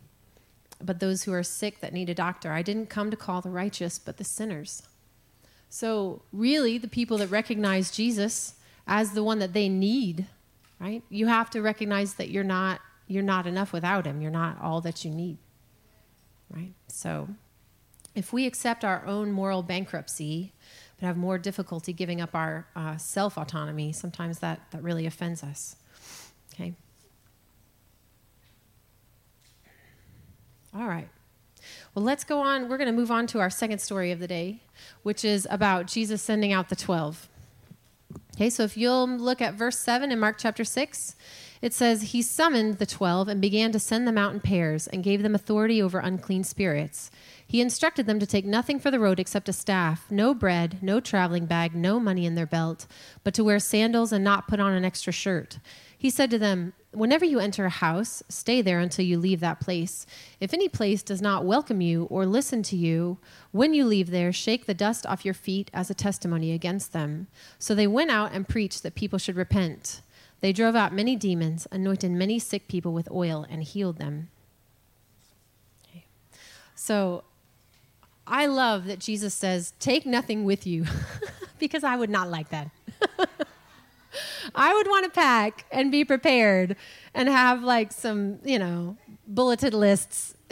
but 0.86 1.00
those 1.00 1.24
who 1.24 1.34
are 1.34 1.44
sick 1.44 1.80
that 1.80 1.94
need 1.94 2.10
a 2.10 2.14
doctor. 2.14 2.52
I 2.52 2.62
didn't 2.62 2.90
come 2.90 3.10
to 3.10 3.18
call 3.18 3.42
the 3.42 3.50
righteous, 3.50 4.00
but 4.00 4.18
the 4.18 4.24
sinners. 4.24 4.84
So, 5.70 6.22
really, 6.32 6.78
the 6.78 6.88
people 6.88 7.18
that 7.18 7.28
recognize 7.28 7.90
Jesus 7.90 8.56
as 8.86 9.12
the 9.12 9.24
one 9.24 9.40
that 9.40 9.54
they 9.54 9.70
need, 9.70 10.28
right? 10.80 11.02
You 11.10 11.28
have 11.28 11.50
to 11.52 11.62
recognize 11.62 12.16
that 12.16 12.30
you're 12.30 12.44
not 12.44 12.80
you're 13.08 13.24
not 13.24 13.46
enough 13.46 13.74
without 13.74 14.06
him. 14.06 14.22
You're 14.22 14.32
not 14.32 14.62
all 14.62 14.82
that 14.82 15.04
you 15.04 15.12
need. 15.12 15.38
Right? 16.54 16.74
So, 16.88 17.30
if 18.16 18.32
we 18.32 18.46
accept 18.46 18.86
our 18.86 19.06
own 19.06 19.32
moral 19.32 19.64
bankruptcy 19.64 20.54
but 21.00 21.08
have 21.08 21.18
more 21.18 21.38
difficulty 21.38 21.94
giving 21.94 22.22
up 22.22 22.36
our 22.36 22.68
uh, 22.76 22.98
self 22.98 23.38
autonomy, 23.38 23.92
sometimes 23.92 24.40
that, 24.40 24.62
that 24.72 24.84
really 24.84 25.06
offends 25.06 25.44
us. 25.44 25.76
Okay? 26.54 26.74
All 30.76 30.88
right. 30.88 31.10
Well, 31.96 32.04
let's 32.04 32.24
go 32.24 32.40
on. 32.40 32.68
We're 32.68 32.78
going 32.78 32.88
to 32.88 32.94
move 32.94 33.12
on 33.12 33.28
to 33.28 33.40
our 33.40 33.50
second 33.50 33.80
story 33.80 34.12
of 34.12 34.20
the 34.20 34.28
day, 34.28 34.62
which 35.04 35.24
is 35.24 35.48
about 35.50 35.88
Jesus 35.88 36.22
sending 36.22 36.52
out 36.52 36.70
the 36.70 36.76
12. 36.76 37.30
Okay, 38.36 38.50
so 38.50 38.64
if 38.64 38.76
you'll 38.76 39.08
look 39.08 39.42
at 39.42 39.54
verse 39.54 39.78
7 39.78 40.12
in 40.12 40.20
Mark 40.20 40.38
chapter 40.40 40.64
6, 40.64 41.16
it 41.64 41.74
says, 41.74 42.12
He 42.12 42.22
summoned 42.22 42.78
the 42.78 42.86
12 42.86 43.30
and 43.30 43.40
began 43.40 43.72
to 43.72 43.80
send 43.80 44.06
them 44.06 44.18
out 44.18 44.34
in 44.34 44.42
pairs 44.42 44.86
and 44.86 45.02
gave 45.02 45.24
them 45.24 45.34
authority 45.34 45.82
over 45.82 45.98
unclean 45.98 46.44
spirits. 46.44 47.10
He 47.48 47.62
instructed 47.62 48.06
them 48.06 48.20
to 48.20 48.26
take 48.26 48.44
nothing 48.44 48.82
for 48.82 48.92
the 48.92 49.00
road 49.00 49.18
except 49.18 49.48
a 49.48 49.54
staff, 49.54 50.06
no 50.12 50.34
bread, 50.34 50.80
no 50.82 51.00
traveling 51.00 51.46
bag, 51.46 51.74
no 51.74 52.02
money 52.02 52.26
in 52.26 52.36
their 52.36 52.46
belt, 52.46 52.86
but 53.24 53.34
to 53.36 53.46
wear 53.46 53.60
sandals 53.60 54.12
and 54.12 54.26
not 54.26 54.46
put 54.46 54.60
on 54.60 54.74
an 54.74 54.84
extra 54.84 55.14
shirt. 55.14 55.60
He 55.98 56.10
said 56.10 56.30
to 56.32 56.38
them, 56.38 56.74
Whenever 56.92 57.24
you 57.24 57.40
enter 57.40 57.64
a 57.64 57.70
house, 57.70 58.22
stay 58.28 58.62
there 58.62 58.82
until 58.82 59.06
you 59.06 59.18
leave 59.18 59.40
that 59.40 59.62
place. 59.62 60.06
If 60.42 60.54
any 60.54 60.68
place 60.68 61.02
does 61.02 61.22
not 61.22 61.46
welcome 61.46 61.80
you 61.80 62.04
or 62.12 62.26
listen 62.26 62.62
to 62.64 62.76
you, 62.76 63.20
when 63.52 63.74
you 63.74 63.86
leave 63.86 64.12
there, 64.12 64.34
shake 64.34 64.66
the 64.66 64.74
dust 64.74 65.06
off 65.06 65.24
your 65.24 65.34
feet 65.34 65.72
as 65.74 65.90
a 65.90 65.96
testimony 65.96 66.52
against 66.52 66.92
them. 66.92 67.28
So 67.58 67.74
they 67.74 67.88
went 67.88 68.12
out 68.12 68.34
and 68.34 68.50
preached 68.50 68.84
that 68.84 68.96
people 68.96 69.18
should 69.18 69.38
repent. 69.38 70.02
They 70.44 70.52
drove 70.52 70.76
out 70.76 70.94
many 70.94 71.16
demons, 71.16 71.70
anointed 71.72 72.12
many 72.12 72.38
sick 72.38 72.68
people 72.68 72.92
with 72.92 73.10
oil, 73.10 73.48
and 73.50 73.64
healed 73.64 73.98
them. 73.98 74.28
Okay. 75.88 76.04
So 76.76 77.24
I 78.28 78.48
love 78.48 78.84
that 78.88 79.00
Jesus 79.00 79.34
says, 79.34 79.72
Take 79.80 80.06
nothing 80.06 80.44
with 80.44 80.68
you, 80.68 80.84
because 81.60 81.86
I 81.86 81.96
would 81.96 82.10
not 82.10 82.30
like 82.30 82.50
that. 82.50 82.70
I 84.54 84.74
would 84.74 84.88
want 84.88 85.06
to 85.06 85.12
pack 85.12 85.66
and 85.72 85.90
be 85.90 86.04
prepared 86.04 86.76
and 87.14 87.30
have 87.30 87.64
like 87.64 87.94
some, 87.94 88.40
you 88.44 88.60
know, 88.60 88.98
bulleted 89.26 89.74
lists 89.74 90.36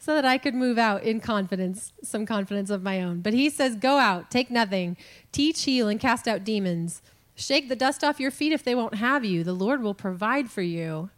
so 0.00 0.14
that 0.14 0.24
I 0.24 0.38
could 0.38 0.54
move 0.54 0.78
out 0.78 1.02
in 1.02 1.20
confidence, 1.20 1.92
some 2.02 2.24
confidence 2.24 2.70
of 2.70 2.82
my 2.82 3.02
own. 3.02 3.20
But 3.20 3.34
he 3.34 3.50
says, 3.50 3.76
Go 3.76 3.98
out, 3.98 4.30
take 4.30 4.50
nothing, 4.50 4.96
teach, 5.30 5.64
heal, 5.64 5.88
and 5.88 6.00
cast 6.00 6.26
out 6.26 6.42
demons. 6.42 7.02
Shake 7.34 7.68
the 7.68 7.76
dust 7.76 8.04
off 8.04 8.20
your 8.20 8.30
feet 8.30 8.52
if 8.52 8.62
they 8.62 8.74
won't 8.74 8.94
have 8.96 9.24
you. 9.24 9.42
The 9.42 9.52
Lord 9.52 9.82
will 9.82 9.94
provide 9.94 10.50
for 10.50 10.62
you. 10.62 11.10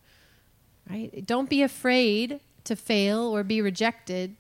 Right? 0.89 1.25
Don't 1.27 1.49
be 1.49 1.63
afraid 1.63 2.41
to 2.65 2.77
fail 2.77 3.21
or 3.35 3.43
be 3.43 3.61
rejected 3.61 4.37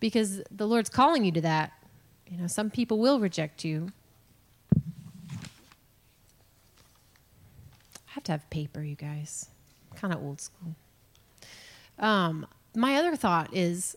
because 0.00 0.42
the 0.50 0.66
Lord's 0.66 0.90
calling 0.90 1.24
you 1.24 1.32
to 1.32 1.40
that. 1.40 1.72
You 2.28 2.38
know, 2.38 2.46
some 2.46 2.70
people 2.70 2.98
will 2.98 3.20
reject 3.20 3.64
you. 3.64 3.92
I 4.74 4.80
have 8.06 8.24
to 8.24 8.32
have 8.32 8.48
paper, 8.50 8.82
you 8.82 8.96
guys. 8.96 9.48
Kind 9.94 10.12
of 10.12 10.22
old 10.22 10.40
school. 10.40 10.74
Um, 11.98 12.46
my 12.74 12.96
other 12.96 13.16
thought 13.16 13.54
is 13.54 13.96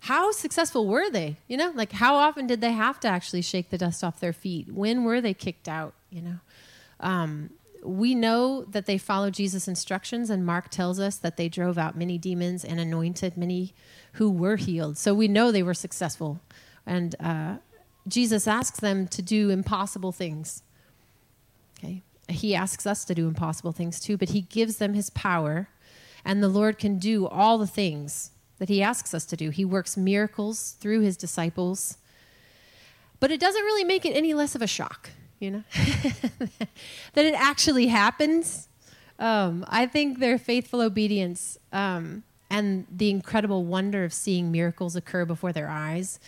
how 0.00 0.30
successful 0.32 0.86
were 0.86 1.10
they? 1.10 1.36
You 1.48 1.56
know, 1.56 1.72
like 1.74 1.92
how 1.92 2.16
often 2.16 2.46
did 2.46 2.60
they 2.60 2.72
have 2.72 3.00
to 3.00 3.08
actually 3.08 3.42
shake 3.42 3.70
the 3.70 3.78
dust 3.78 4.02
off 4.04 4.20
their 4.20 4.32
feet? 4.32 4.72
When 4.72 5.04
were 5.04 5.20
they 5.20 5.34
kicked 5.34 5.68
out? 5.68 5.94
You 6.16 6.22
know, 6.22 6.38
um, 7.00 7.50
we 7.82 8.14
know 8.14 8.64
that 8.64 8.86
they 8.86 8.96
followed 8.96 9.34
Jesus' 9.34 9.68
instructions, 9.68 10.30
and 10.30 10.46
Mark 10.46 10.70
tells 10.70 10.98
us 10.98 11.16
that 11.16 11.36
they 11.36 11.50
drove 11.50 11.76
out 11.76 11.94
many 11.94 12.16
demons 12.16 12.64
and 12.64 12.80
anointed 12.80 13.36
many 13.36 13.74
who 14.14 14.30
were 14.30 14.56
healed. 14.56 14.96
So 14.96 15.12
we 15.12 15.28
know 15.28 15.52
they 15.52 15.62
were 15.62 15.74
successful. 15.74 16.40
And 16.86 17.14
uh, 17.20 17.56
Jesus 18.08 18.48
asks 18.48 18.80
them 18.80 19.06
to 19.08 19.20
do 19.20 19.50
impossible 19.50 20.10
things. 20.10 20.62
Okay, 21.78 22.02
he 22.28 22.54
asks 22.54 22.86
us 22.86 23.04
to 23.04 23.14
do 23.14 23.28
impossible 23.28 23.72
things 23.72 24.00
too, 24.00 24.16
but 24.16 24.30
he 24.30 24.40
gives 24.40 24.78
them 24.78 24.94
his 24.94 25.10
power, 25.10 25.68
and 26.24 26.42
the 26.42 26.48
Lord 26.48 26.78
can 26.78 26.98
do 26.98 27.26
all 27.26 27.58
the 27.58 27.66
things 27.66 28.30
that 28.58 28.70
he 28.70 28.82
asks 28.82 29.12
us 29.12 29.26
to 29.26 29.36
do. 29.36 29.50
He 29.50 29.66
works 29.66 29.98
miracles 29.98 30.76
through 30.80 31.00
his 31.00 31.18
disciples, 31.18 31.98
but 33.20 33.30
it 33.30 33.38
doesn't 33.38 33.62
really 33.62 33.84
make 33.84 34.06
it 34.06 34.16
any 34.16 34.32
less 34.32 34.54
of 34.54 34.62
a 34.62 34.66
shock, 34.66 35.10
you 35.38 35.50
know, 35.50 35.62
that 37.14 37.24
it 37.24 37.34
actually 37.34 37.86
happens. 37.88 38.68
Um, 39.18 39.64
I 39.68 39.86
think 39.86 40.18
their 40.18 40.38
faithful 40.38 40.80
obedience 40.80 41.58
um, 41.72 42.22
and 42.50 42.86
the 42.90 43.10
incredible 43.10 43.64
wonder 43.64 44.04
of 44.04 44.12
seeing 44.12 44.52
miracles 44.52 44.96
occur 44.96 45.24
before 45.24 45.52
their 45.52 45.68
eyes, 45.68 46.20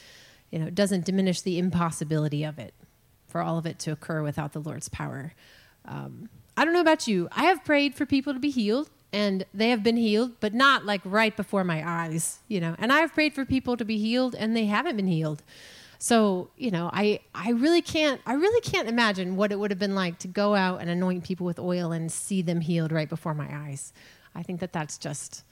you 0.50 0.58
know, 0.58 0.70
doesn't 0.70 1.04
diminish 1.04 1.42
the 1.42 1.58
impossibility 1.58 2.44
of 2.44 2.58
it 2.58 2.74
for 3.26 3.42
all 3.42 3.58
of 3.58 3.66
it 3.66 3.78
to 3.80 3.92
occur 3.92 4.22
without 4.22 4.52
the 4.52 4.60
Lord's 4.60 4.88
power. 4.88 5.34
Um, 5.84 6.28
I 6.56 6.64
don't 6.64 6.74
know 6.74 6.80
about 6.80 7.06
you. 7.06 7.28
I 7.32 7.44
have 7.44 7.64
prayed 7.64 7.94
for 7.94 8.06
people 8.06 8.32
to 8.32 8.40
be 8.40 8.50
healed, 8.50 8.90
and 9.12 9.44
they 9.54 9.70
have 9.70 9.82
been 9.82 9.96
healed, 9.96 10.32
but 10.40 10.54
not 10.54 10.84
like 10.84 11.00
right 11.04 11.36
before 11.36 11.62
my 11.62 11.86
eyes, 11.86 12.40
you 12.48 12.60
know. 12.60 12.74
And 12.78 12.92
I've 12.92 13.14
prayed 13.14 13.34
for 13.34 13.44
people 13.44 13.76
to 13.76 13.84
be 13.84 13.98
healed, 13.98 14.34
and 14.34 14.56
they 14.56 14.66
haven't 14.66 14.96
been 14.96 15.06
healed. 15.06 15.42
So, 15.98 16.50
you 16.56 16.70
know, 16.70 16.90
I, 16.92 17.20
I 17.34 17.50
really 17.50 17.82
can't 17.82 18.20
I 18.24 18.34
really 18.34 18.60
can't 18.60 18.88
imagine 18.88 19.36
what 19.36 19.50
it 19.50 19.58
would 19.58 19.70
have 19.70 19.80
been 19.80 19.96
like 19.96 20.18
to 20.20 20.28
go 20.28 20.54
out 20.54 20.80
and 20.80 20.88
anoint 20.88 21.24
people 21.24 21.44
with 21.44 21.58
oil 21.58 21.90
and 21.90 22.10
see 22.10 22.40
them 22.40 22.60
healed 22.60 22.92
right 22.92 23.08
before 23.08 23.34
my 23.34 23.48
eyes. 23.50 23.92
I 24.34 24.42
think 24.42 24.60
that 24.60 24.72
that's 24.72 24.96
just 24.96 25.44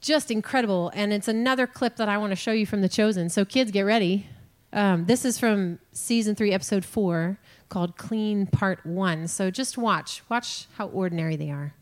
just 0.00 0.30
incredible. 0.30 0.90
And 0.94 1.12
it's 1.12 1.28
another 1.28 1.66
clip 1.66 1.96
that 1.96 2.08
I 2.08 2.18
want 2.18 2.32
to 2.32 2.36
show 2.36 2.50
you 2.50 2.66
from 2.66 2.80
The 2.80 2.88
Chosen. 2.88 3.28
So, 3.28 3.44
kids, 3.44 3.70
get 3.70 3.82
ready. 3.82 4.26
Um, 4.72 5.04
this 5.04 5.24
is 5.24 5.38
from 5.38 5.78
season 5.92 6.34
three, 6.34 6.52
episode 6.52 6.84
four 6.84 7.38
called 7.68 7.96
Clean 7.96 8.46
Part 8.46 8.84
1. 8.84 9.28
So 9.28 9.50
just 9.50 9.78
watch. 9.78 10.22
Watch 10.28 10.66
how 10.76 10.88
ordinary 10.88 11.36
they 11.36 11.50
are. 11.50 11.74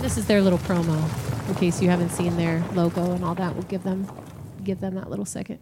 This 0.00 0.18
is 0.18 0.26
their 0.26 0.42
little 0.42 0.58
promo. 0.60 1.02
In 1.48 1.54
case 1.54 1.82
you 1.82 1.88
haven't 1.88 2.10
seen 2.10 2.36
their 2.36 2.62
logo 2.74 3.12
and 3.12 3.24
all 3.24 3.34
that, 3.34 3.54
we'll 3.54 3.64
give 3.64 3.82
them 3.82 4.06
give 4.64 4.80
them 4.80 4.94
that 4.94 5.10
little 5.10 5.24
second. 5.24 5.60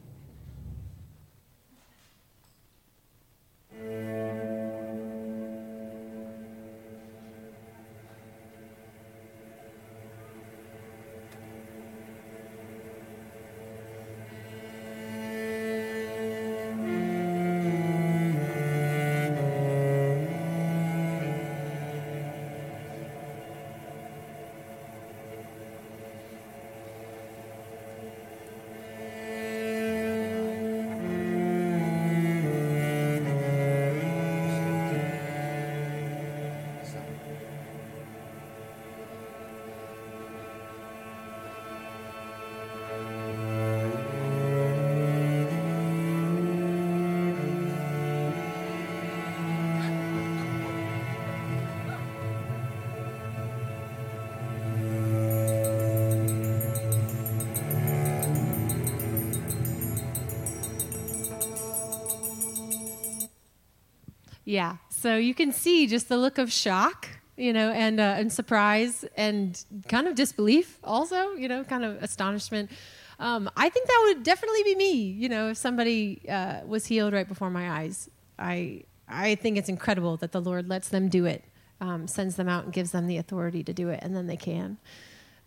Yeah. 64.52 64.76
So 64.90 65.16
you 65.16 65.32
can 65.32 65.50
see 65.50 65.86
just 65.86 66.10
the 66.10 66.18
look 66.18 66.36
of 66.36 66.52
shock, 66.52 67.08
you 67.38 67.54
know, 67.54 67.70
and 67.70 67.98
uh, 67.98 68.16
and 68.18 68.30
surprise 68.30 69.02
and 69.16 69.58
kind 69.88 70.06
of 70.06 70.14
disbelief, 70.14 70.78
also, 70.84 71.32
you 71.32 71.48
know, 71.48 71.64
kind 71.64 71.86
of 71.86 72.02
astonishment. 72.02 72.70
Um, 73.18 73.50
I 73.56 73.70
think 73.70 73.86
that 73.86 74.02
would 74.08 74.22
definitely 74.22 74.62
be 74.64 74.74
me, 74.74 74.92
you 74.92 75.30
know, 75.30 75.48
if 75.48 75.56
somebody 75.56 76.20
uh, 76.28 76.60
was 76.66 76.84
healed 76.84 77.14
right 77.14 77.26
before 77.26 77.48
my 77.48 77.70
eyes. 77.80 78.10
I 78.38 78.82
I 79.08 79.36
think 79.36 79.56
it's 79.56 79.70
incredible 79.70 80.18
that 80.18 80.32
the 80.32 80.40
Lord 80.42 80.68
lets 80.68 80.90
them 80.90 81.08
do 81.08 81.24
it, 81.24 81.42
um, 81.80 82.06
sends 82.06 82.36
them 82.36 82.46
out 82.46 82.64
and 82.64 82.74
gives 82.74 82.90
them 82.90 83.06
the 83.06 83.16
authority 83.16 83.64
to 83.64 83.72
do 83.72 83.88
it, 83.88 84.00
and 84.02 84.14
then 84.14 84.26
they 84.26 84.36
can. 84.36 84.76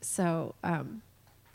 So, 0.02 0.56
um, 0.64 1.04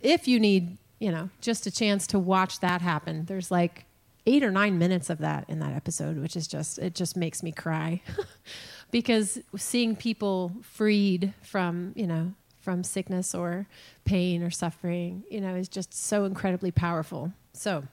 if 0.00 0.28
you 0.28 0.38
need, 0.38 0.78
you 1.00 1.10
know, 1.10 1.30
just 1.40 1.66
a 1.66 1.72
chance 1.72 2.06
to 2.08 2.18
watch 2.20 2.60
that 2.60 2.80
happen, 2.80 3.24
there's 3.24 3.50
like 3.50 3.86
eight 4.26 4.42
or 4.42 4.50
nine 4.50 4.78
minutes 4.78 5.10
of 5.10 5.18
that 5.18 5.44
in 5.48 5.58
that 5.60 5.74
episode, 5.74 6.18
which 6.18 6.36
is 6.36 6.46
just, 6.46 6.78
it 6.78 6.94
just 6.94 7.16
makes 7.16 7.42
me 7.42 7.52
cry. 7.52 8.02
because 8.90 9.38
seeing 9.56 9.96
people 9.96 10.52
freed 10.62 11.32
from, 11.42 11.92
you 11.94 12.06
know, 12.06 12.32
from 12.60 12.84
sickness 12.84 13.34
or 13.34 13.66
pain 14.04 14.42
or 14.42 14.50
suffering, 14.50 15.24
you 15.30 15.40
know, 15.40 15.54
is 15.54 15.68
just 15.68 15.94
so 15.94 16.24
incredibly 16.24 16.70
powerful. 16.70 17.32
So, 17.52 17.84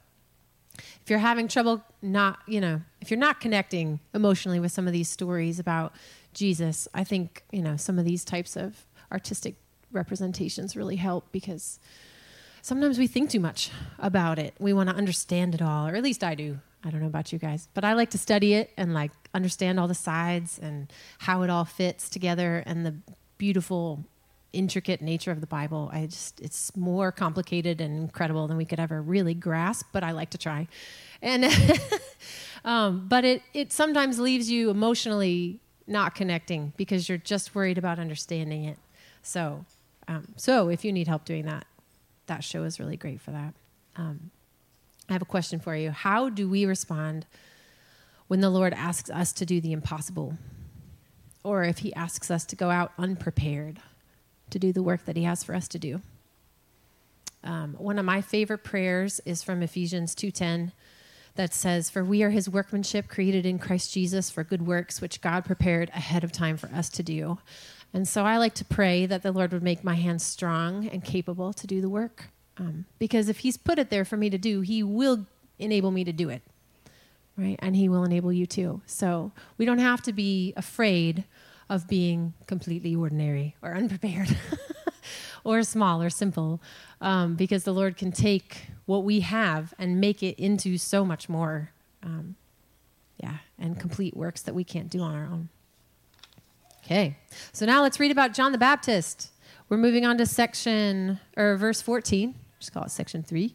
if 1.02 1.10
you're 1.10 1.20
having 1.20 1.48
trouble 1.48 1.84
not, 2.02 2.40
you 2.48 2.62
know, 2.62 2.82
if 3.02 3.10
you're 3.10 3.20
not 3.20 3.40
connecting 3.40 4.00
emotionally 4.14 4.60
with 4.60 4.72
some 4.72 4.86
of 4.86 4.94
these 4.94 5.10
stories 5.10 5.60
about 5.60 5.94
Jesus, 6.34 6.88
I 6.94 7.04
think, 7.04 7.44
you 7.52 7.62
know, 7.62 7.78
some 7.78 7.98
of 7.98 8.06
these 8.06 8.24
types 8.24 8.56
of 8.56 8.86
artistic 9.12 9.56
representations 9.92 10.76
really 10.76 10.98
help 10.98 11.32
because 11.32 11.80
sometimes 12.68 13.00
we 13.00 13.08
think 13.08 13.30
too 13.30 13.40
much 13.40 13.72
about 13.98 14.38
it. 14.38 14.54
We 14.60 14.74
want 14.74 14.90
to 14.90 14.96
understand 14.96 15.56
it 15.56 15.62
all, 15.62 15.88
or 15.88 15.96
at 15.96 16.04
least 16.04 16.22
I 16.22 16.36
do. 16.36 16.60
I 16.84 16.90
don't 16.90 17.00
know 17.00 17.08
about 17.08 17.32
you 17.32 17.40
guys, 17.40 17.70
but 17.74 17.86
I 17.86 17.94
like 17.94 18.10
to 18.10 18.18
study 18.18 18.56
it 18.56 18.72
and 18.76 18.94
like 18.94 19.12
understand 19.34 19.80
all 19.80 19.88
the 19.88 19.96
sides 19.96 20.60
and 20.62 20.92
how 21.20 21.44
it 21.44 21.50
all 21.50 21.64
fits 21.64 22.10
together 22.10 22.64
and 22.66 22.86
the 22.86 22.94
beautiful 23.38 24.04
intricate 24.52 25.02
nature 25.02 25.32
of 25.32 25.40
the 25.40 25.48
Bible. 25.48 25.90
I 25.94 26.08
just 26.08 26.42
it's 26.42 26.76
more 26.76 27.12
complicated 27.12 27.80
and 27.80 27.98
incredible 28.02 28.48
than 28.48 28.58
we 28.58 28.66
could 28.66 28.82
ever 28.82 29.02
really 29.02 29.34
grasp, 29.34 29.88
but 29.94 30.04
I 30.04 30.12
like 30.12 30.32
to 30.32 30.38
try. 30.38 30.68
And 31.22 31.46
um, 32.66 33.08
but 33.08 33.24
it 33.24 33.44
it 33.54 33.72
sometimes 33.72 34.20
leaves 34.20 34.52
you 34.52 34.70
emotionally 34.70 35.62
not 35.88 36.16
connecting 36.16 36.74
because 36.76 37.08
you're 37.08 37.18
just 37.18 37.56
worried 37.56 37.78
about 37.78 37.98
understanding 37.98 38.66
it. 38.66 38.78
So 39.22 39.66
um, 40.10 40.34
so 40.36 40.68
if 40.68 40.84
you 40.84 40.92
need 40.92 41.08
help 41.08 41.24
doing 41.24 41.46
that, 41.46 41.66
that 42.28 42.44
show 42.44 42.64
is 42.64 42.80
really 42.80 42.98
great 42.98 43.22
for 43.22 43.32
that. 43.32 43.54
Um, 43.96 44.32
I 45.10 45.14
have 45.14 45.22
a 45.22 45.26
question 45.26 45.60
for 45.60 45.76
you. 45.76 45.92
How 45.92 46.30
do 46.30 46.48
we 46.50 46.66
respond 46.66 47.26
when 48.28 48.42
the 48.42 48.50
Lord 48.50 48.74
asks 48.74 49.10
us 49.10 49.34
to 49.34 49.46
do 49.46 49.60
the 49.62 49.72
impossible? 49.72 50.38
Or 51.44 51.64
if 51.64 51.80
he 51.80 51.94
asks 51.94 52.30
us 52.30 52.46
to 52.46 52.56
go 52.56 52.70
out 52.70 52.92
unprepared? 52.98 53.80
to 54.50 54.60
do 54.60 54.72
the 54.72 54.84
work 54.84 55.06
that 55.06 55.16
He 55.16 55.24
has 55.24 55.44
for 55.44 55.56
us 55.56 55.68
to 55.70 55.80
do. 55.80 56.02
Um, 57.44 57.76
one 57.78 58.00
of 58.00 58.06
my 58.06 58.22
favorite 58.22 58.64
prayers 58.64 59.22
is 59.26 59.44
from 59.44 59.62
Ephesians 59.62 60.16
2:10 60.16 60.72
that 61.36 61.54
says, 61.54 61.90
"For 61.90 62.04
we 62.04 62.24
are 62.24 62.32
His 62.32 62.50
workmanship, 62.50 63.08
created 63.08 63.46
in 63.46 63.60
Christ 63.60 63.94
Jesus 63.94 64.30
for 64.30 64.44
good 64.44 64.66
works, 64.66 65.02
which 65.02 65.22
God 65.22 65.46
prepared 65.46 65.90
ahead 65.90 66.24
of 66.24 66.32
time 66.32 66.58
for 66.58 66.68
us 66.74 66.90
to 66.90 67.04
do." 67.04 67.40
And 67.94 68.08
so 68.08 68.26
I 68.26 68.38
like 68.38 68.54
to 68.56 68.66
pray 68.66 69.06
that 69.06 69.24
the 69.24 69.32
Lord 69.32 69.54
would 69.54 69.64
make 69.64 69.84
my 69.84 69.96
hands 69.96 70.24
strong 70.24 70.88
and 70.88 71.04
capable 71.04 71.54
to 71.54 71.68
do 71.68 71.82
the 71.82 71.90
work, 71.90 72.30
um, 72.58 72.86
because 73.00 73.30
if 73.30 73.40
He's 73.40 73.58
put 73.58 73.80
it 73.80 73.90
there 73.90 74.06
for 74.06 74.18
me 74.18 74.30
to 74.30 74.38
do, 74.38 74.62
He 74.62 74.84
will 74.84 75.26
enable 75.60 75.92
me 75.92 76.04
to 76.04 76.12
do 76.12 76.30
it, 76.30 76.42
right? 77.38 77.58
And 77.60 77.76
He 77.76 77.90
will 77.90 78.04
enable 78.04 78.32
you 78.32 78.46
too. 78.46 78.82
So 78.86 79.32
we 79.58 79.66
don't 79.66 79.80
have 79.80 80.02
to 80.04 80.14
be 80.14 80.54
afraid 80.56 81.24
of 81.70 81.88
being 81.88 82.34
completely 82.46 82.96
ordinary 82.96 83.56
or 83.62 83.74
unprepared 83.76 84.38
or 85.44 85.64
small 85.64 86.02
or 86.02 86.10
simple 86.10 86.62
um, 87.02 87.36
because 87.36 87.64
the 87.64 87.74
Lord 87.74 87.98
can 87.98 88.12
take 88.12 88.68
what 88.86 89.04
we 89.04 89.22
have 89.22 89.74
and 89.78 90.00
make 90.00 90.24
it 90.24 90.38
into 90.40 90.78
so 90.78 91.06
much 91.06 91.30
more. 91.30 91.72
Um, 92.04 92.36
yeah, 93.18 93.38
and 93.58 93.80
complete 93.80 94.16
works 94.16 94.42
that 94.44 94.54
we 94.54 94.64
can't 94.64 94.90
do 94.90 95.02
on 95.02 95.16
our 95.16 95.26
own. 95.26 95.50
Okay, 96.88 97.18
so 97.52 97.66
now 97.66 97.82
let's 97.82 98.00
read 98.00 98.12
about 98.12 98.34
John 98.34 98.54
the 98.54 98.58
Baptist. 98.58 99.32
We're 99.68 99.76
moving 99.76 100.06
on 100.06 100.18
to 100.20 100.26
section 100.26 101.20
or 101.36 101.58
verse 101.58 101.82
14. 101.82 102.34
Just 102.60 102.72
call 102.72 102.84
it 102.84 102.92
section 102.92 103.24
3. 103.24 103.54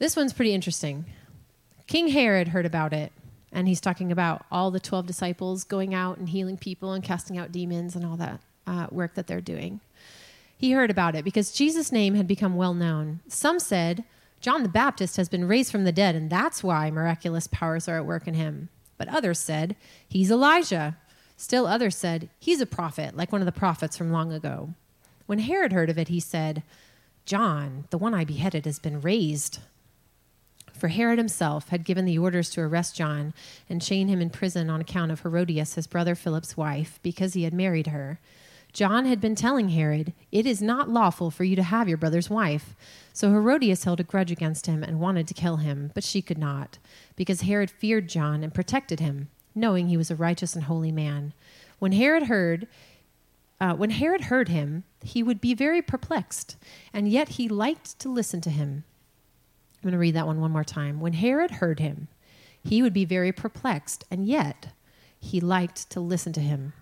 This 0.00 0.16
one's 0.16 0.32
pretty 0.32 0.52
interesting. 0.52 1.04
King 1.86 2.08
Herod 2.08 2.48
heard 2.48 2.66
about 2.66 2.92
it 2.92 3.12
and 3.52 3.68
he's 3.68 3.80
talking 3.80 4.10
about 4.10 4.44
all 4.50 4.72
the 4.72 4.80
12 4.80 5.06
disciples 5.06 5.62
going 5.62 5.94
out 5.94 6.18
and 6.18 6.28
healing 6.28 6.56
people 6.56 6.92
and 6.92 7.04
casting 7.04 7.38
out 7.38 7.52
demons 7.52 7.94
and 7.94 8.04
all 8.04 8.16
that 8.16 8.40
uh, 8.66 8.88
work 8.90 9.14
that 9.14 9.28
they're 9.28 9.40
doing. 9.40 9.78
He 10.56 10.72
heard 10.72 10.90
about 10.90 11.14
it 11.14 11.24
because 11.24 11.52
Jesus' 11.52 11.92
name 11.92 12.16
had 12.16 12.26
become 12.26 12.56
well 12.56 12.74
known. 12.74 13.20
Some 13.28 13.60
said, 13.60 14.02
John 14.40 14.64
the 14.64 14.68
Baptist 14.68 15.18
has 15.18 15.28
been 15.28 15.46
raised 15.46 15.70
from 15.70 15.84
the 15.84 15.92
dead, 15.92 16.16
and 16.16 16.28
that's 16.28 16.64
why 16.64 16.90
miraculous 16.90 17.46
powers 17.46 17.86
are 17.86 17.96
at 17.96 18.06
work 18.06 18.26
in 18.26 18.34
him. 18.34 18.70
But 18.96 19.06
others 19.06 19.38
said, 19.38 19.76
He's 20.08 20.32
Elijah. 20.32 20.96
Still 21.38 21.66
others 21.66 21.96
said, 21.96 22.28
He's 22.38 22.60
a 22.60 22.66
prophet, 22.66 23.16
like 23.16 23.32
one 23.32 23.40
of 23.40 23.46
the 23.46 23.52
prophets 23.52 23.96
from 23.96 24.12
long 24.12 24.30
ago. 24.34 24.74
When 25.24 25.38
Herod 25.38 25.72
heard 25.72 25.88
of 25.88 25.96
it, 25.96 26.08
he 26.08 26.20
said, 26.20 26.62
John, 27.24 27.84
the 27.88 27.98
one 27.98 28.12
I 28.12 28.26
beheaded, 28.26 28.66
has 28.66 28.78
been 28.78 29.00
raised 29.00 29.60
for 30.78 30.88
Herod 30.88 31.18
himself 31.18 31.68
had 31.68 31.84
given 31.84 32.04
the 32.04 32.18
orders 32.18 32.50
to 32.50 32.60
arrest 32.60 32.96
John 32.96 33.34
and 33.68 33.82
chain 33.82 34.08
him 34.08 34.20
in 34.20 34.30
prison 34.30 34.70
on 34.70 34.80
account 34.80 35.10
of 35.10 35.20
Herodias, 35.20 35.74
his 35.74 35.86
brother 35.86 36.14
Philip's 36.14 36.56
wife, 36.56 37.00
because 37.02 37.34
he 37.34 37.42
had 37.42 37.52
married 37.52 37.88
her. 37.88 38.20
John 38.72 39.06
had 39.06 39.20
been 39.20 39.34
telling 39.34 39.70
Herod, 39.70 40.12
It 40.30 40.46
is 40.46 40.62
not 40.62 40.88
lawful 40.88 41.30
for 41.30 41.44
you 41.44 41.56
to 41.56 41.62
have 41.62 41.88
your 41.88 41.96
brother's 41.96 42.30
wife. 42.30 42.76
So 43.12 43.30
Herodias 43.30 43.84
held 43.84 43.98
a 43.98 44.04
grudge 44.04 44.30
against 44.30 44.66
him 44.66 44.82
and 44.82 45.00
wanted 45.00 45.26
to 45.28 45.34
kill 45.34 45.56
him, 45.56 45.90
but 45.94 46.04
she 46.04 46.22
could 46.22 46.38
not, 46.38 46.78
because 47.16 47.40
Herod 47.40 47.70
feared 47.70 48.08
John 48.08 48.44
and 48.44 48.54
protected 48.54 49.00
him, 49.00 49.28
knowing 49.58 49.88
he 49.88 49.96
was 49.96 50.10
a 50.10 50.16
righteous 50.16 50.54
and 50.54 50.64
holy 50.64 50.92
man. 50.92 51.32
When 51.78 51.92
Herod 51.92 52.24
heard, 52.24 52.66
uh, 53.60 53.74
when 53.74 53.90
Herod 53.90 54.22
heard 54.22 54.48
him, 54.48 54.84
he 55.02 55.22
would 55.22 55.40
be 55.40 55.54
very 55.54 55.82
perplexed, 55.82 56.56
and 56.92 57.08
yet 57.08 57.30
he 57.30 57.48
liked 57.48 57.98
to 58.00 58.08
listen 58.08 58.40
to 58.42 58.50
him. 58.50 58.84
I'm 59.76 59.82
going 59.82 59.92
to 59.92 59.98
read 59.98 60.14
that 60.14 60.26
one 60.26 60.40
one 60.40 60.50
more 60.50 60.64
time. 60.64 61.00
When 61.00 61.12
Herod 61.12 61.52
heard 61.52 61.78
him, 61.78 62.08
he 62.64 62.82
would 62.82 62.92
be 62.92 63.04
very 63.04 63.32
perplexed, 63.32 64.04
and 64.10 64.26
yet 64.26 64.68
he 65.20 65.40
liked 65.40 65.88
to 65.90 66.00
listen 66.00 66.32
to 66.34 66.40
him. 66.40 66.72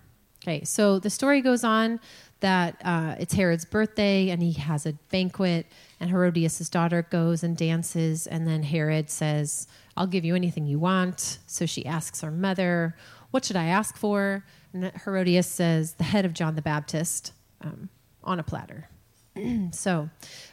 Okay, 0.43 0.63
so 0.63 0.97
the 0.99 1.09
story 1.09 1.41
goes 1.41 1.63
on 1.63 1.99
that 2.39 2.79
uh, 2.83 3.15
it's 3.19 3.33
Herod's 3.33 3.65
birthday, 3.65 4.29
and 4.29 4.41
he 4.41 4.53
has 4.53 4.85
a 4.85 4.93
banquet, 5.11 5.65
and 5.99 6.09
Herodias' 6.09 6.69
daughter 6.69 7.01
goes 7.09 7.43
and 7.43 7.57
dances, 7.57 8.27
and 8.27 8.47
then 8.47 8.63
Herod 8.63 9.09
says, 9.09 9.67
I'll 9.95 10.07
give 10.07 10.25
you 10.25 10.35
anything 10.35 10.67
you 10.67 10.79
want. 10.79 11.39
So 11.47 11.65
she 11.65 11.85
asks 11.85 12.21
her 12.21 12.31
mother, 12.31 12.95
What 13.31 13.45
should 13.45 13.55
I 13.55 13.65
ask 13.65 13.97
for? 13.97 14.45
And 14.73 14.91
Herodias 15.03 15.47
says, 15.47 15.93
The 15.93 16.03
head 16.03 16.25
of 16.25 16.33
John 16.33 16.55
the 16.55 16.61
Baptist 16.61 17.33
um, 17.61 17.89
on 18.23 18.39
a 18.39 18.43
platter. 18.43 18.89
so, 19.71 20.09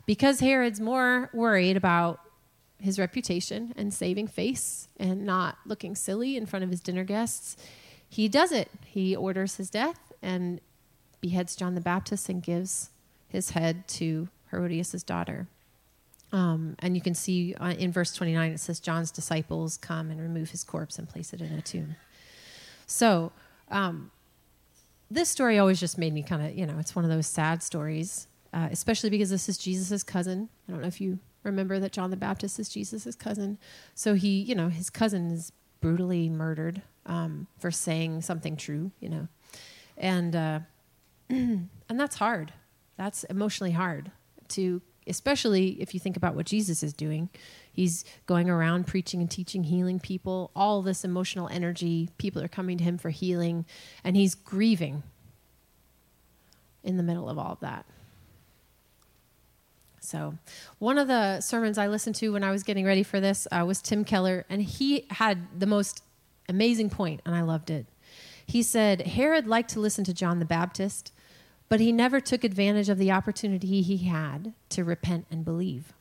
because 0.07 0.41
Herod's 0.41 0.81
more 0.81 1.31
worried 1.33 1.77
about 1.77 2.21
his 2.79 2.99
reputation 2.99 3.73
and 3.77 3.93
saving 3.93 4.29
face 4.29 4.89
and 4.99 5.25
not 5.25 5.59
looking 5.67 5.95
silly 5.95 6.37
in 6.37 6.47
front 6.47 6.65
of 6.65 6.71
his 6.71 6.81
dinner 6.81 7.05
guests, 7.05 7.57
he 8.09 8.29
does 8.29 8.53
it. 8.53 8.71
He 8.85 9.15
orders 9.15 9.57
his 9.57 9.71
death 9.71 10.13
and 10.23 10.61
beheads 11.21 11.57
John 11.57 11.75
the 11.75 11.81
Baptist 11.81 12.29
and 12.29 12.43
gives 12.43 12.91
his 13.29 13.51
head 13.51 13.89
to 13.89 14.29
Herodias' 14.55 15.03
daughter. 15.03 15.49
Um, 16.33 16.75
and 16.81 16.97
you 16.97 17.01
can 17.01 17.15
see 17.15 17.55
uh, 17.55 17.75
in 17.79 17.93
verse 17.93 18.13
29, 18.13 18.53
it 18.53 18.61
says, 18.61 18.81
John's 18.81 19.11
disciples 19.11 19.77
come 19.77 20.11
and 20.11 20.21
remove 20.21 20.51
his 20.51 20.65
corpse 20.65 20.99
and 20.99 21.09
place 21.09 21.33
it 21.33 21.41
in 21.41 21.53
a 21.53 21.63
tomb. 21.63 21.95
So, 22.87 23.33
um, 23.71 24.11
this 25.11 25.29
story 25.29 25.59
always 25.59 25.79
just 25.79 25.97
made 25.97 26.13
me 26.13 26.23
kind 26.23 26.45
of, 26.45 26.59
you 26.59 26.67
know, 26.67 26.79
it's 26.79 26.97
one 26.97 27.05
of 27.05 27.11
those 27.11 27.29
sad 27.29 27.63
stories, 27.63 28.27
uh, 28.53 28.69
especially 28.73 29.11
because 29.11 29.31
this 29.31 29.49
is 29.49 29.57
Jesus' 29.57 30.03
cousin. 30.03 30.49
I 30.69 30.73
don't 30.73 30.81
know 30.81 30.89
if 30.89 31.01
you 31.01 31.21
remember 31.45 31.79
that 31.79 31.93
John 31.93 32.11
the 32.11 32.17
Baptist 32.17 32.59
is 32.59 32.69
Jesus' 32.69 33.15
cousin. 33.15 33.59
So 33.95 34.15
he, 34.15 34.41
you 34.41 34.57
know, 34.57 34.71
his 34.71 34.91
cousin 34.91 35.31
is 35.31 35.53
brutally 35.81 36.29
murdered 36.29 36.83
um, 37.07 37.47
for 37.59 37.71
saying 37.71 38.23
something 38.23 38.57
true, 38.57 38.91
you 38.99 39.09
know, 39.09 39.29
and 39.97 40.35
uh, 40.35 40.61
and 41.31 41.69
that's 41.89 42.17
hard. 42.17 42.53
That's 42.97 43.23
emotionally 43.25 43.73
hard 43.73 44.11
to, 44.51 44.83
especially 45.07 45.81
if 45.81 45.95
you 45.95 46.01
think 46.01 46.17
about 46.17 46.35
what 46.35 46.47
Jesus 46.47 46.83
is 46.83 46.93
doing. 46.93 47.29
He's 47.73 48.05
going 48.27 48.49
around 48.49 48.87
preaching 48.87 49.21
and 49.21 49.31
teaching, 49.31 49.65
healing 49.65 49.99
people. 49.99 50.51
All 50.55 50.83
this 50.83 51.05
emotional 51.05 51.49
energy, 51.49 52.09
people 52.19 52.43
are 52.43 52.49
coming 52.49 52.79
to 52.79 52.85
him 52.85 52.99
for 52.99 53.11
healing, 53.11 53.65
and 54.05 54.17
he's 54.17 54.35
grieving 54.35 55.03
in 56.83 56.97
the 56.97 57.03
middle 57.03 57.29
of 57.29 57.39
all 57.39 57.53
of 57.53 57.61
that. 57.61 57.87
So, 60.01 60.35
one 60.79 60.99
of 60.99 61.09
the 61.09 61.41
sermons 61.41 61.79
I 61.79 61.89
listened 61.89 62.15
to 62.17 62.29
when 62.29 62.45
I 62.45 62.51
was 62.51 62.63
getting 62.63 62.85
ready 62.85 63.03
for 63.03 63.21
this 63.21 63.49
uh, 63.51 63.65
was 63.67 63.81
Tim 63.81 64.05
Keller, 64.05 64.45
and 64.51 64.63
he 64.63 65.07
had 65.11 65.59
the 65.59 65.67
most 65.67 66.03
amazing 66.49 66.91
point, 66.91 67.23
and 67.25 67.35
I 67.35 67.41
loved 67.41 67.71
it. 67.71 67.87
He 68.47 68.63
said 68.63 69.01
Herod 69.03 69.47
liked 69.47 69.71
to 69.71 69.81
listen 69.81 70.05
to 70.05 70.13
John 70.13 70.39
the 70.39 70.45
Baptist, 70.45 71.13
but 71.69 71.81
he 71.81 71.93
never 71.93 72.21
took 72.21 72.45
advantage 72.45 72.89
of 72.89 72.99
the 72.99 73.11
opportunity 73.11 73.83
he 73.83 73.99
had 73.99 74.53
to 74.71 74.85
repent 74.85 75.27
and 75.31 75.45
believe. 75.45 75.93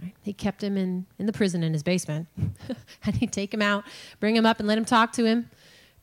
Right? 0.00 0.14
He 0.22 0.32
kept 0.32 0.62
him 0.62 0.76
in, 0.76 1.06
in 1.18 1.26
the 1.26 1.32
prison 1.32 1.62
in 1.62 1.72
his 1.72 1.82
basement, 1.82 2.28
and 3.04 3.16
he'd 3.16 3.32
take 3.32 3.52
him 3.52 3.62
out, 3.62 3.84
bring 4.18 4.34
him 4.34 4.46
up, 4.46 4.58
and 4.58 4.68
let 4.68 4.78
him 4.78 4.84
talk 4.84 5.12
to 5.12 5.24
him, 5.24 5.50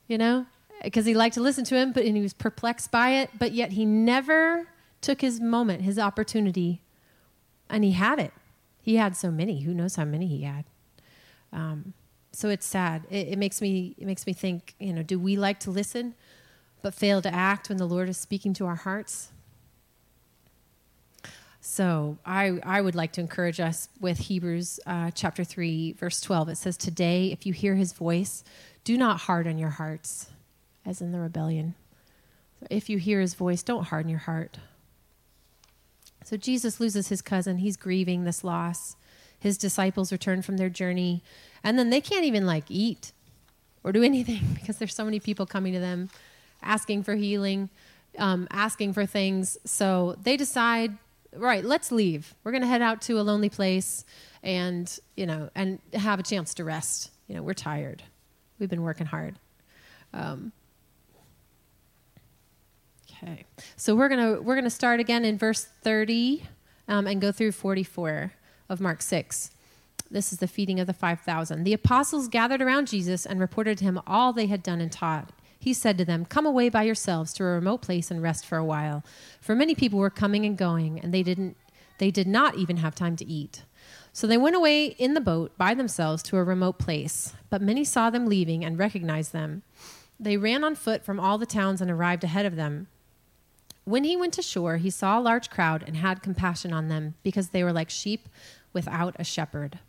you 0.06 0.18
know, 0.18 0.46
because 0.82 1.06
he 1.06 1.14
liked 1.14 1.34
to 1.34 1.40
listen 1.40 1.64
to 1.64 1.76
him, 1.76 1.92
but 1.92 2.04
and 2.04 2.16
he 2.16 2.22
was 2.22 2.34
perplexed 2.34 2.90
by 2.90 3.10
it, 3.10 3.30
but 3.38 3.52
yet 3.52 3.72
he 3.72 3.84
never 3.84 4.68
took 5.00 5.20
his 5.20 5.40
moment, 5.40 5.82
his 5.82 5.98
opportunity, 5.98 6.82
and 7.68 7.84
he 7.84 7.92
had 7.92 8.18
it. 8.18 8.32
He 8.80 8.96
had 8.96 9.16
so 9.16 9.30
many. 9.30 9.62
Who 9.62 9.74
knows 9.74 9.96
how 9.96 10.04
many 10.04 10.26
he 10.26 10.42
had? 10.42 10.64
Um, 11.52 11.94
so 12.32 12.48
it's 12.48 12.66
sad. 12.66 13.04
It, 13.10 13.28
it 13.28 13.38
makes 13.38 13.60
me 13.60 13.94
it 13.98 14.06
makes 14.06 14.26
me 14.26 14.32
think. 14.32 14.74
You 14.78 14.92
know, 14.92 15.02
do 15.02 15.18
we 15.18 15.36
like 15.36 15.60
to 15.60 15.70
listen, 15.70 16.14
but 16.82 16.94
fail 16.94 17.22
to 17.22 17.34
act 17.34 17.68
when 17.68 17.78
the 17.78 17.86
Lord 17.86 18.08
is 18.08 18.16
speaking 18.16 18.54
to 18.54 18.66
our 18.66 18.76
hearts? 18.76 19.30
So 21.60 22.18
I, 22.24 22.58
I 22.62 22.80
would 22.80 22.94
like 22.94 23.12
to 23.12 23.20
encourage 23.20 23.60
us 23.60 23.88
with 24.00 24.18
Hebrews 24.18 24.80
uh, 24.86 25.10
chapter 25.14 25.44
3, 25.44 25.92
verse 25.92 26.20
12. 26.20 26.50
It 26.50 26.56
says, 26.56 26.76
Today, 26.76 27.30
if 27.30 27.44
you 27.44 27.52
hear 27.52 27.74
his 27.74 27.92
voice, 27.92 28.42
do 28.84 28.96
not 28.96 29.20
harden 29.20 29.58
your 29.58 29.70
hearts, 29.70 30.30
as 30.86 31.02
in 31.02 31.12
the 31.12 31.20
rebellion. 31.20 31.74
So 32.60 32.66
if 32.70 32.88
you 32.88 32.98
hear 32.98 33.20
his 33.20 33.34
voice, 33.34 33.62
don't 33.62 33.88
harden 33.88 34.08
your 34.08 34.20
heart. 34.20 34.58
So 36.24 36.36
Jesus 36.36 36.80
loses 36.80 37.08
his 37.08 37.22
cousin. 37.22 37.58
He's 37.58 37.76
grieving 37.76 38.24
this 38.24 38.42
loss. 38.42 38.96
His 39.38 39.58
disciples 39.58 40.10
return 40.10 40.42
from 40.42 40.56
their 40.56 40.68
journey, 40.68 41.22
and 41.62 41.78
then 41.78 41.90
they 41.90 42.00
can't 42.00 42.24
even 42.24 42.46
like 42.46 42.64
eat 42.68 43.12
or 43.84 43.92
do 43.92 44.02
anything 44.02 44.40
because 44.54 44.78
there's 44.78 44.94
so 44.94 45.04
many 45.04 45.20
people 45.20 45.46
coming 45.46 45.72
to 45.72 45.80
them 45.80 46.10
asking 46.62 47.02
for 47.02 47.14
healing, 47.14 47.70
um, 48.18 48.48
asking 48.50 48.92
for 48.92 49.06
things. 49.06 49.58
So 49.64 50.16
they 50.22 50.36
decide 50.36 50.96
right, 51.34 51.64
let's 51.64 51.92
leave. 51.92 52.34
We're 52.42 52.52
going 52.52 52.62
to 52.62 52.68
head 52.68 52.82
out 52.82 53.02
to 53.02 53.20
a 53.20 53.22
lonely 53.22 53.48
place 53.48 54.04
and, 54.42 54.98
you 55.16 55.26
know, 55.26 55.50
and 55.54 55.78
have 55.94 56.18
a 56.18 56.22
chance 56.22 56.54
to 56.54 56.64
rest. 56.64 57.10
You 57.26 57.36
know, 57.36 57.42
we're 57.42 57.54
tired. 57.54 58.02
We've 58.58 58.70
been 58.70 58.82
working 58.82 59.06
hard. 59.06 59.38
Um, 60.12 60.52
okay. 63.10 63.44
So 63.76 63.94
we're 63.94 64.08
going 64.08 64.34
to 64.34 64.42
we're 64.42 64.54
going 64.54 64.64
to 64.64 64.70
start 64.70 65.00
again 65.00 65.24
in 65.24 65.38
verse 65.38 65.64
30 65.82 66.44
um, 66.88 67.06
and 67.06 67.20
go 67.20 67.30
through 67.30 67.52
44 67.52 68.32
of 68.68 68.80
Mark 68.80 69.02
6. 69.02 69.50
This 70.10 70.32
is 70.32 70.38
the 70.38 70.48
feeding 70.48 70.80
of 70.80 70.86
the 70.86 70.94
5,000. 70.94 71.64
The 71.64 71.74
apostles 71.74 72.28
gathered 72.28 72.62
around 72.62 72.88
Jesus 72.88 73.26
and 73.26 73.38
reported 73.38 73.76
to 73.78 73.84
him 73.84 74.00
all 74.06 74.32
they 74.32 74.46
had 74.46 74.62
done 74.62 74.80
and 74.80 74.90
taught 74.90 75.30
he 75.68 75.74
said 75.74 75.98
to 75.98 76.04
them, 76.04 76.24
Come 76.24 76.46
away 76.46 76.70
by 76.70 76.84
yourselves 76.84 77.32
to 77.34 77.44
a 77.44 77.48
remote 77.48 77.82
place 77.82 78.10
and 78.10 78.22
rest 78.22 78.46
for 78.46 78.56
a 78.56 78.64
while. 78.64 79.04
For 79.38 79.54
many 79.54 79.74
people 79.74 79.98
were 79.98 80.08
coming 80.08 80.46
and 80.46 80.56
going, 80.56 80.98
and 80.98 81.12
they 81.12 81.22
didn't 81.22 81.56
they 81.98 82.10
did 82.10 82.26
not 82.26 82.54
even 82.54 82.78
have 82.78 82.94
time 82.94 83.16
to 83.16 83.26
eat. 83.26 83.64
So 84.12 84.26
they 84.26 84.38
went 84.38 84.56
away 84.56 84.86
in 84.86 85.14
the 85.14 85.20
boat 85.20 85.58
by 85.58 85.74
themselves 85.74 86.22
to 86.24 86.36
a 86.36 86.44
remote 86.44 86.78
place. 86.78 87.34
But 87.50 87.60
many 87.60 87.84
saw 87.84 88.08
them 88.08 88.26
leaving 88.26 88.64
and 88.64 88.78
recognized 88.78 89.32
them. 89.32 89.62
They 90.18 90.36
ran 90.36 90.64
on 90.64 90.74
foot 90.74 91.04
from 91.04 91.20
all 91.20 91.38
the 91.38 91.44
towns 91.44 91.82
and 91.82 91.90
arrived 91.90 92.24
ahead 92.24 92.46
of 92.46 92.56
them. 92.56 92.86
When 93.84 94.04
he 94.04 94.16
went 94.16 94.38
ashore, 94.38 94.76
he 94.76 94.90
saw 94.90 95.18
a 95.18 95.20
large 95.20 95.50
crowd 95.50 95.84
and 95.86 95.96
had 95.96 96.22
compassion 96.22 96.72
on 96.72 96.88
them 96.88 97.14
because 97.22 97.50
they 97.50 97.64
were 97.64 97.72
like 97.72 97.90
sheep 97.90 98.28
without 98.72 99.16
a 99.18 99.24
shepherd. 99.24 99.80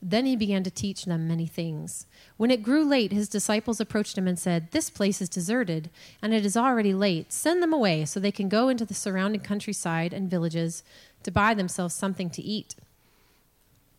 Then 0.00 0.26
he 0.26 0.36
began 0.36 0.62
to 0.62 0.70
teach 0.70 1.04
them 1.04 1.26
many 1.26 1.46
things. 1.46 2.06
When 2.36 2.50
it 2.50 2.62
grew 2.62 2.84
late, 2.84 3.12
his 3.12 3.28
disciples 3.28 3.80
approached 3.80 4.16
him 4.16 4.28
and 4.28 4.38
said, 4.38 4.70
This 4.70 4.90
place 4.90 5.20
is 5.20 5.28
deserted, 5.28 5.90
and 6.22 6.32
it 6.32 6.46
is 6.46 6.56
already 6.56 6.94
late. 6.94 7.32
Send 7.32 7.62
them 7.62 7.72
away 7.72 8.04
so 8.04 8.20
they 8.20 8.30
can 8.30 8.48
go 8.48 8.68
into 8.68 8.84
the 8.84 8.94
surrounding 8.94 9.40
countryside 9.40 10.12
and 10.12 10.30
villages 10.30 10.84
to 11.24 11.32
buy 11.32 11.52
themselves 11.52 11.94
something 11.94 12.30
to 12.30 12.42
eat. 12.42 12.76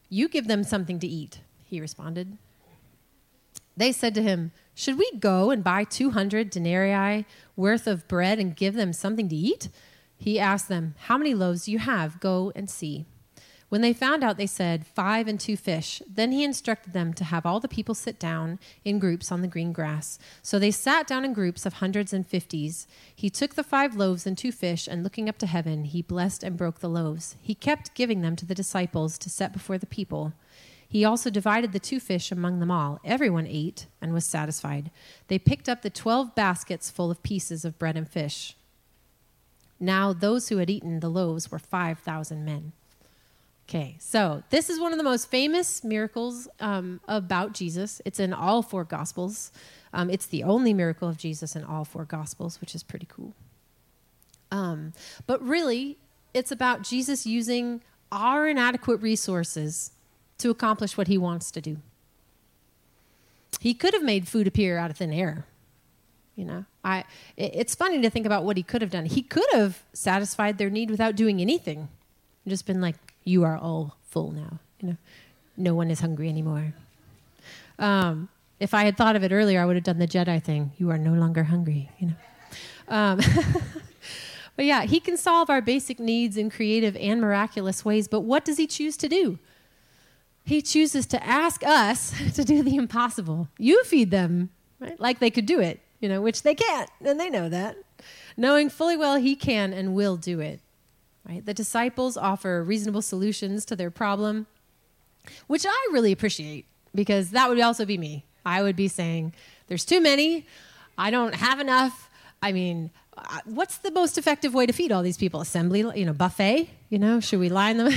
You 0.09 0.29
give 0.29 0.47
them 0.47 0.63
something 0.63 0.99
to 0.99 1.07
eat, 1.07 1.39
he 1.65 1.81
responded. 1.81 2.37
They 3.75 3.91
said 3.91 4.15
to 4.15 4.23
him, 4.23 4.51
Should 4.75 4.97
we 4.97 5.11
go 5.19 5.51
and 5.51 5.63
buy 5.63 5.83
200 5.83 6.49
denarii 6.49 7.25
worth 7.55 7.87
of 7.87 8.07
bread 8.07 8.39
and 8.39 8.55
give 8.55 8.73
them 8.73 8.93
something 8.93 9.27
to 9.29 9.35
eat? 9.35 9.69
He 10.17 10.39
asked 10.39 10.69
them, 10.69 10.95
How 11.07 11.17
many 11.17 11.33
loaves 11.33 11.65
do 11.65 11.71
you 11.71 11.79
have? 11.79 12.19
Go 12.19 12.51
and 12.55 12.69
see. 12.69 13.05
When 13.69 13.81
they 13.81 13.93
found 13.93 14.23
out, 14.23 14.37
they 14.37 14.47
said, 14.47 14.87
Five 14.87 15.27
and 15.27 15.39
two 15.39 15.55
fish. 15.55 16.01
Then 16.11 16.31
he 16.31 16.43
instructed 16.43 16.91
them 16.91 17.13
to 17.13 17.23
have 17.23 17.45
all 17.45 17.59
the 17.59 17.67
people 17.67 17.93
sit 17.93 18.19
down 18.19 18.59
in 18.83 18.97
groups 18.97 19.31
on 19.31 19.41
the 19.41 19.47
green 19.47 19.71
grass. 19.71 20.17
So 20.41 20.57
they 20.57 20.71
sat 20.71 21.05
down 21.05 21.23
in 21.23 21.33
groups 21.33 21.67
of 21.67 21.73
hundreds 21.73 22.11
and 22.11 22.25
fifties. 22.25 22.87
He 23.15 23.29
took 23.29 23.53
the 23.53 23.63
five 23.63 23.95
loaves 23.95 24.25
and 24.25 24.35
two 24.35 24.51
fish, 24.51 24.87
and 24.87 25.03
looking 25.03 25.29
up 25.29 25.37
to 25.37 25.47
heaven, 25.47 25.83
he 25.83 26.01
blessed 26.01 26.43
and 26.43 26.57
broke 26.57 26.79
the 26.79 26.89
loaves. 26.89 27.35
He 27.41 27.53
kept 27.53 27.93
giving 27.93 28.21
them 28.21 28.35
to 28.37 28.45
the 28.45 28.55
disciples 28.55 29.19
to 29.19 29.29
set 29.29 29.53
before 29.53 29.77
the 29.77 29.85
people. 29.85 30.33
He 30.87 31.05
also 31.05 31.29
divided 31.29 31.71
the 31.71 31.79
two 31.79 31.99
fish 31.99 32.31
among 32.31 32.59
them 32.59 32.71
all. 32.71 32.99
Everyone 33.05 33.45
ate 33.47 33.85
and 34.01 34.11
was 34.11 34.25
satisfied. 34.25 34.89
They 35.27 35.37
picked 35.37 35.69
up 35.69 35.83
the 35.83 35.91
twelve 35.91 36.33
baskets 36.33 36.89
full 36.89 37.11
of 37.11 37.21
pieces 37.21 37.63
of 37.63 37.77
bread 37.77 37.95
and 37.95 38.09
fish. 38.09 38.55
Now, 39.79 40.11
those 40.11 40.49
who 40.49 40.57
had 40.57 40.69
eaten 40.69 40.99
the 40.99 41.09
loaves 41.09 41.51
were 41.51 41.59
5,000 41.59 42.43
men. 42.43 42.73
Okay, 43.69 43.97
so 43.99 44.41
this 44.49 44.67
is 44.67 44.79
one 44.79 44.93
of 44.93 44.97
the 44.97 45.03
most 45.03 45.29
famous 45.29 45.83
miracles 45.83 46.47
um, 46.59 46.99
about 47.07 47.53
Jesus. 47.53 48.01
It's 48.03 48.19
in 48.19 48.33
all 48.33 48.63
four 48.63 48.83
Gospels. 48.83 49.51
Um, 49.93 50.09
it's 50.09 50.25
the 50.25 50.41
only 50.43 50.73
miracle 50.73 51.07
of 51.07 51.17
Jesus 51.17 51.55
in 51.55 51.63
all 51.63 51.85
four 51.85 52.03
Gospels, 52.03 52.59
which 52.59 52.73
is 52.73 52.81
pretty 52.81 53.05
cool. 53.07 53.35
Um, 54.51 54.93
but 55.27 55.39
really, 55.43 55.97
it's 56.33 56.51
about 56.51 56.81
Jesus 56.81 57.27
using 57.27 57.81
our 58.11 58.47
inadequate 58.47 59.03
resources 59.03 59.91
to 60.39 60.49
accomplish 60.49 60.97
what 60.97 61.07
he 61.07 61.19
wants 61.19 61.51
to 61.51 61.61
do. 61.61 61.77
He 63.59 63.75
could 63.75 63.93
have 63.93 64.01
made 64.01 64.27
food 64.27 64.47
appear 64.47 64.79
out 64.79 64.89
of 64.89 64.97
thin 64.97 65.13
air. 65.13 65.45
You 66.35 66.45
know, 66.45 66.65
I. 66.83 67.03
It's 67.37 67.75
funny 67.75 68.01
to 68.01 68.09
think 68.09 68.25
about 68.25 68.45
what 68.45 68.57
he 68.57 68.63
could 68.63 68.81
have 68.81 68.89
done. 68.89 69.05
He 69.05 69.21
could 69.21 69.47
have 69.53 69.83
satisfied 69.93 70.57
their 70.57 70.71
need 70.71 70.89
without 70.89 71.15
doing 71.15 71.39
anything, 71.39 71.89
just 72.47 72.65
been 72.65 72.81
like, 72.81 72.95
you 73.29 73.43
are 73.43 73.57
all 73.57 73.95
full 74.03 74.31
now. 74.31 74.59
You 74.81 74.89
know, 74.89 74.97
no 75.55 75.75
one 75.75 75.91
is 75.91 75.99
hungry 75.99 76.29
anymore. 76.29 76.73
Um, 77.77 78.29
if 78.59 78.73
I 78.73 78.83
had 78.83 78.97
thought 78.97 79.15
of 79.15 79.23
it 79.23 79.31
earlier, 79.31 79.61
I 79.61 79.65
would 79.65 79.75
have 79.75 79.83
done 79.83 79.99
the 79.99 80.07
Jedi 80.07 80.41
thing. 80.43 80.71
You 80.77 80.89
are 80.89 80.97
no 80.97 81.13
longer 81.13 81.43
hungry. 81.43 81.89
You 81.99 82.07
know. 82.07 82.15
Um, 82.87 83.19
but 84.55 84.65
yeah, 84.65 84.83
he 84.83 84.99
can 84.99 85.15
solve 85.15 85.49
our 85.49 85.61
basic 85.61 85.99
needs 85.99 86.35
in 86.35 86.49
creative 86.49 86.95
and 86.97 87.21
miraculous 87.21 87.85
ways. 87.85 88.07
But 88.07 88.21
what 88.21 88.43
does 88.43 88.57
he 88.57 88.67
choose 88.67 88.97
to 88.97 89.07
do? 89.07 89.39
He 90.43 90.61
chooses 90.61 91.05
to 91.07 91.23
ask 91.23 91.63
us 91.63 92.13
to 92.33 92.43
do 92.43 92.63
the 92.63 92.75
impossible. 92.75 93.47
You 93.57 93.83
feed 93.83 94.11
them, 94.11 94.49
right? 94.79 94.99
Like 94.99 95.19
they 95.19 95.29
could 95.29 95.45
do 95.45 95.59
it, 95.59 95.79
you 95.99 96.09
know, 96.09 96.21
which 96.21 96.41
they 96.41 96.55
can't, 96.55 96.89
and 97.05 97.19
they 97.19 97.29
know 97.29 97.47
that. 97.47 97.77
Knowing 98.35 98.69
fully 98.69 98.97
well 98.97 99.17
he 99.17 99.35
can 99.35 99.71
and 99.71 99.93
will 99.93 100.17
do 100.17 100.39
it. 100.39 100.61
Right? 101.29 101.45
The 101.45 101.53
disciples 101.53 102.17
offer 102.17 102.63
reasonable 102.63 103.03
solutions 103.03 103.63
to 103.65 103.75
their 103.75 103.91
problem, 103.91 104.47
which 105.45 105.65
I 105.67 105.87
really 105.91 106.11
appreciate 106.11 106.65
because 106.95 107.29
that 107.31 107.49
would 107.49 107.59
also 107.59 107.85
be 107.85 107.99
me. 107.99 108.25
I 108.45 108.63
would 108.63 108.75
be 108.75 108.87
saying, 108.87 109.33
"There's 109.67 109.85
too 109.85 110.01
many. 110.01 110.47
I 110.97 111.11
don't 111.11 111.35
have 111.35 111.59
enough. 111.59 112.09
I 112.41 112.51
mean, 112.51 112.89
uh, 113.15 113.39
what's 113.45 113.77
the 113.77 113.91
most 113.91 114.17
effective 114.17 114.53
way 114.53 114.65
to 114.65 114.73
feed 114.73 114.91
all 114.91 115.03
these 115.03 115.17
people? 115.17 115.41
Assembly, 115.41 115.85
you 115.95 116.05
know, 116.05 116.13
buffet. 116.13 116.69
You 116.89 116.97
know, 116.97 117.19
should 117.19 117.39
we 117.39 117.49
line 117.49 117.77
them? 117.77 117.91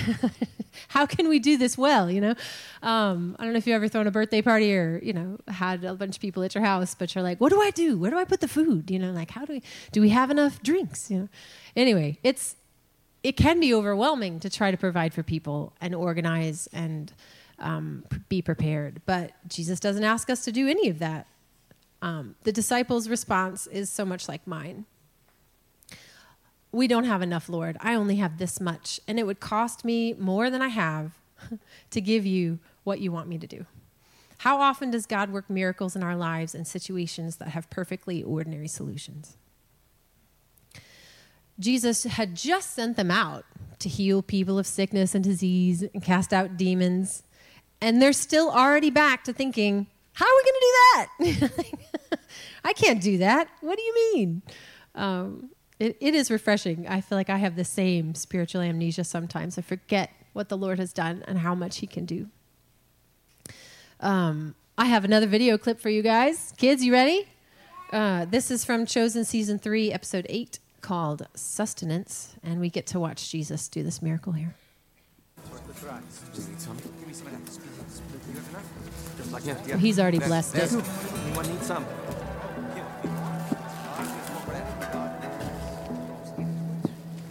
How 0.88 1.06
can 1.06 1.28
we 1.28 1.38
do 1.38 1.56
this 1.56 1.78
well? 1.78 2.10
You 2.10 2.20
know, 2.20 2.34
um, 2.82 3.36
I 3.38 3.44
don't 3.44 3.52
know 3.52 3.58
if 3.58 3.66
you've 3.66 3.76
ever 3.76 3.88
thrown 3.88 4.06
a 4.06 4.10
birthday 4.10 4.42
party 4.42 4.74
or 4.76 5.00
you 5.02 5.12
know 5.14 5.38
had 5.48 5.84
a 5.84 5.94
bunch 5.94 6.16
of 6.16 6.20
people 6.20 6.42
at 6.42 6.54
your 6.54 6.64
house, 6.64 6.94
but 6.94 7.14
you're 7.14 7.24
like, 7.24 7.40
what 7.40 7.50
do 7.50 7.62
I 7.62 7.70
do? 7.70 7.96
Where 7.98 8.10
do 8.10 8.18
I 8.18 8.24
put 8.24 8.40
the 8.40 8.48
food? 8.48 8.90
You 8.90 8.98
know, 8.98 9.12
like 9.12 9.30
how 9.30 9.46
do 9.46 9.54
we 9.54 9.62
do 9.92 10.02
we 10.02 10.10
have 10.10 10.30
enough 10.30 10.62
drinks? 10.62 11.10
You 11.10 11.18
know, 11.20 11.28
anyway, 11.76 12.18
it's 12.22 12.56
it 13.22 13.36
can 13.36 13.60
be 13.60 13.72
overwhelming 13.72 14.40
to 14.40 14.50
try 14.50 14.70
to 14.70 14.76
provide 14.76 15.14
for 15.14 15.22
people 15.22 15.72
and 15.80 15.94
organize 15.94 16.68
and 16.72 17.12
um, 17.58 18.04
be 18.28 18.42
prepared. 18.42 19.00
But 19.06 19.32
Jesus 19.46 19.78
doesn't 19.78 20.04
ask 20.04 20.28
us 20.28 20.44
to 20.44 20.52
do 20.52 20.68
any 20.68 20.88
of 20.88 20.98
that. 20.98 21.26
Um, 22.00 22.34
the 22.42 22.52
disciples' 22.52 23.08
response 23.08 23.68
is 23.68 23.88
so 23.88 24.04
much 24.04 24.28
like 24.28 24.46
mine. 24.46 24.86
We 26.72 26.88
don't 26.88 27.04
have 27.04 27.22
enough, 27.22 27.48
Lord. 27.48 27.76
I 27.80 27.94
only 27.94 28.16
have 28.16 28.38
this 28.38 28.60
much, 28.60 28.98
and 29.06 29.18
it 29.18 29.26
would 29.26 29.40
cost 29.40 29.84
me 29.84 30.14
more 30.14 30.50
than 30.50 30.62
I 30.62 30.68
have 30.68 31.12
to 31.90 32.00
give 32.00 32.26
you 32.26 32.58
what 32.82 32.98
you 32.98 33.12
want 33.12 33.28
me 33.28 33.38
to 33.38 33.46
do. 33.46 33.66
How 34.38 34.60
often 34.60 34.90
does 34.90 35.06
God 35.06 35.30
work 35.30 35.48
miracles 35.48 35.94
in 35.94 36.02
our 36.02 36.16
lives 36.16 36.54
in 36.54 36.64
situations 36.64 37.36
that 37.36 37.48
have 37.48 37.70
perfectly 37.70 38.24
ordinary 38.24 38.66
solutions? 38.66 39.36
Jesus 41.62 42.04
had 42.04 42.34
just 42.34 42.74
sent 42.74 42.96
them 42.96 43.10
out 43.10 43.44
to 43.78 43.88
heal 43.88 44.20
people 44.20 44.58
of 44.58 44.66
sickness 44.66 45.14
and 45.14 45.22
disease 45.22 45.82
and 45.82 46.02
cast 46.02 46.32
out 46.32 46.56
demons. 46.56 47.22
And 47.80 48.02
they're 48.02 48.12
still 48.12 48.50
already 48.50 48.90
back 48.90 49.24
to 49.24 49.32
thinking, 49.32 49.86
how 50.14 50.26
are 50.26 50.36
we 50.36 50.42
going 50.42 50.60
to 50.60 51.36
do 51.36 51.50
that? 52.10 52.18
I 52.64 52.72
can't 52.72 53.00
do 53.00 53.18
that. 53.18 53.48
What 53.60 53.76
do 53.76 53.82
you 53.82 54.14
mean? 54.14 54.42
Um, 54.94 55.50
it, 55.78 55.96
it 56.00 56.14
is 56.14 56.30
refreshing. 56.30 56.86
I 56.88 57.00
feel 57.00 57.16
like 57.16 57.30
I 57.30 57.38
have 57.38 57.56
the 57.56 57.64
same 57.64 58.14
spiritual 58.14 58.60
amnesia 58.60 59.04
sometimes. 59.04 59.56
I 59.56 59.62
forget 59.62 60.10
what 60.32 60.48
the 60.48 60.56
Lord 60.56 60.78
has 60.78 60.92
done 60.92 61.24
and 61.26 61.38
how 61.38 61.54
much 61.54 61.78
He 61.78 61.86
can 61.86 62.04
do. 62.04 62.28
Um, 64.00 64.54
I 64.76 64.86
have 64.86 65.04
another 65.04 65.26
video 65.26 65.58
clip 65.58 65.80
for 65.80 65.90
you 65.90 66.02
guys. 66.02 66.54
Kids, 66.56 66.84
you 66.84 66.92
ready? 66.92 67.26
Uh, 67.92 68.24
this 68.24 68.50
is 68.50 68.64
from 68.64 68.86
Chosen 68.86 69.24
Season 69.24 69.58
3, 69.58 69.92
Episode 69.92 70.26
8 70.28 70.58
called 70.82 71.26
Sustenance, 71.34 72.34
and 72.42 72.60
we 72.60 72.68
get 72.68 72.86
to 72.88 73.00
watch 73.00 73.30
Jesus 73.30 73.68
do 73.68 73.82
this 73.82 74.02
miracle 74.02 74.32
here. 74.32 74.54
He's 79.78 79.98
already 79.98 80.18
blessed 80.18 80.56
it. 80.56 80.72
Anyone 80.72 81.46
need 81.48 81.62
some? 81.62 81.86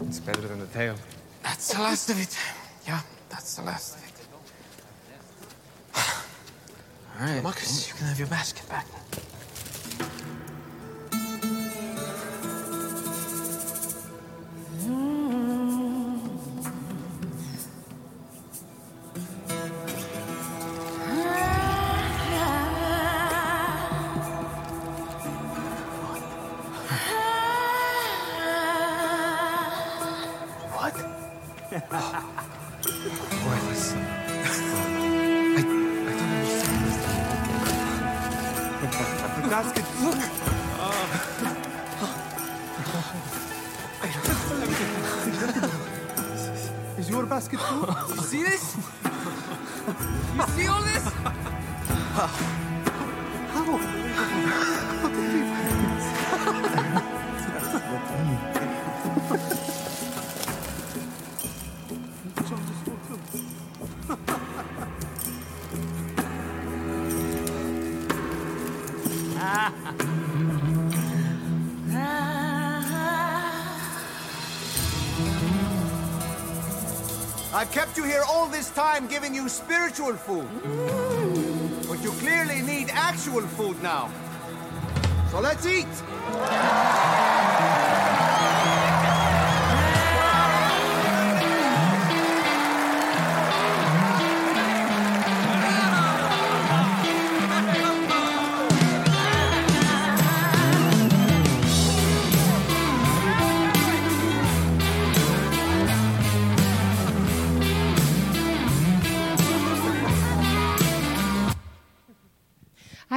It's 0.08 0.20
better 0.20 0.42
than 0.42 0.60
the 0.60 0.66
tail. 0.68 0.96
That's 1.44 1.74
the 1.74 1.82
last 1.82 2.10
of 2.10 2.22
it. 2.22 2.38
Yeah, 2.86 3.02
that's 3.30 3.56
the 3.56 3.64
last 3.64 3.96
of 3.96 4.04
it. 4.04 4.12
All 7.20 7.28
right, 7.28 7.44
Marcus, 7.44 7.88
you 7.88 7.94
can 7.94 8.08
have 8.08 8.20
your 8.20 8.28
basket 8.28 8.68
back. 8.68 8.86
Time 78.76 79.08
giving 79.08 79.34
you 79.36 79.50
spiritual 79.50 80.14
food. 80.14 80.48
But 81.88 82.02
you 82.04 82.12
clearly 82.20 82.62
need 82.62 82.90
actual 82.92 83.42
food 83.42 83.82
now. 83.84 84.10
So 85.30 85.40
let's 85.40 85.66
eat. 85.66 85.88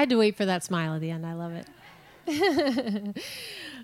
Had 0.04 0.10
to 0.10 0.16
wait 0.16 0.36
for 0.36 0.44
that 0.44 0.62
smile 0.62 0.94
at 0.94 1.00
the 1.00 1.10
end. 1.10 1.24
I 1.24 1.32
love 1.32 1.52
it. 1.52 1.66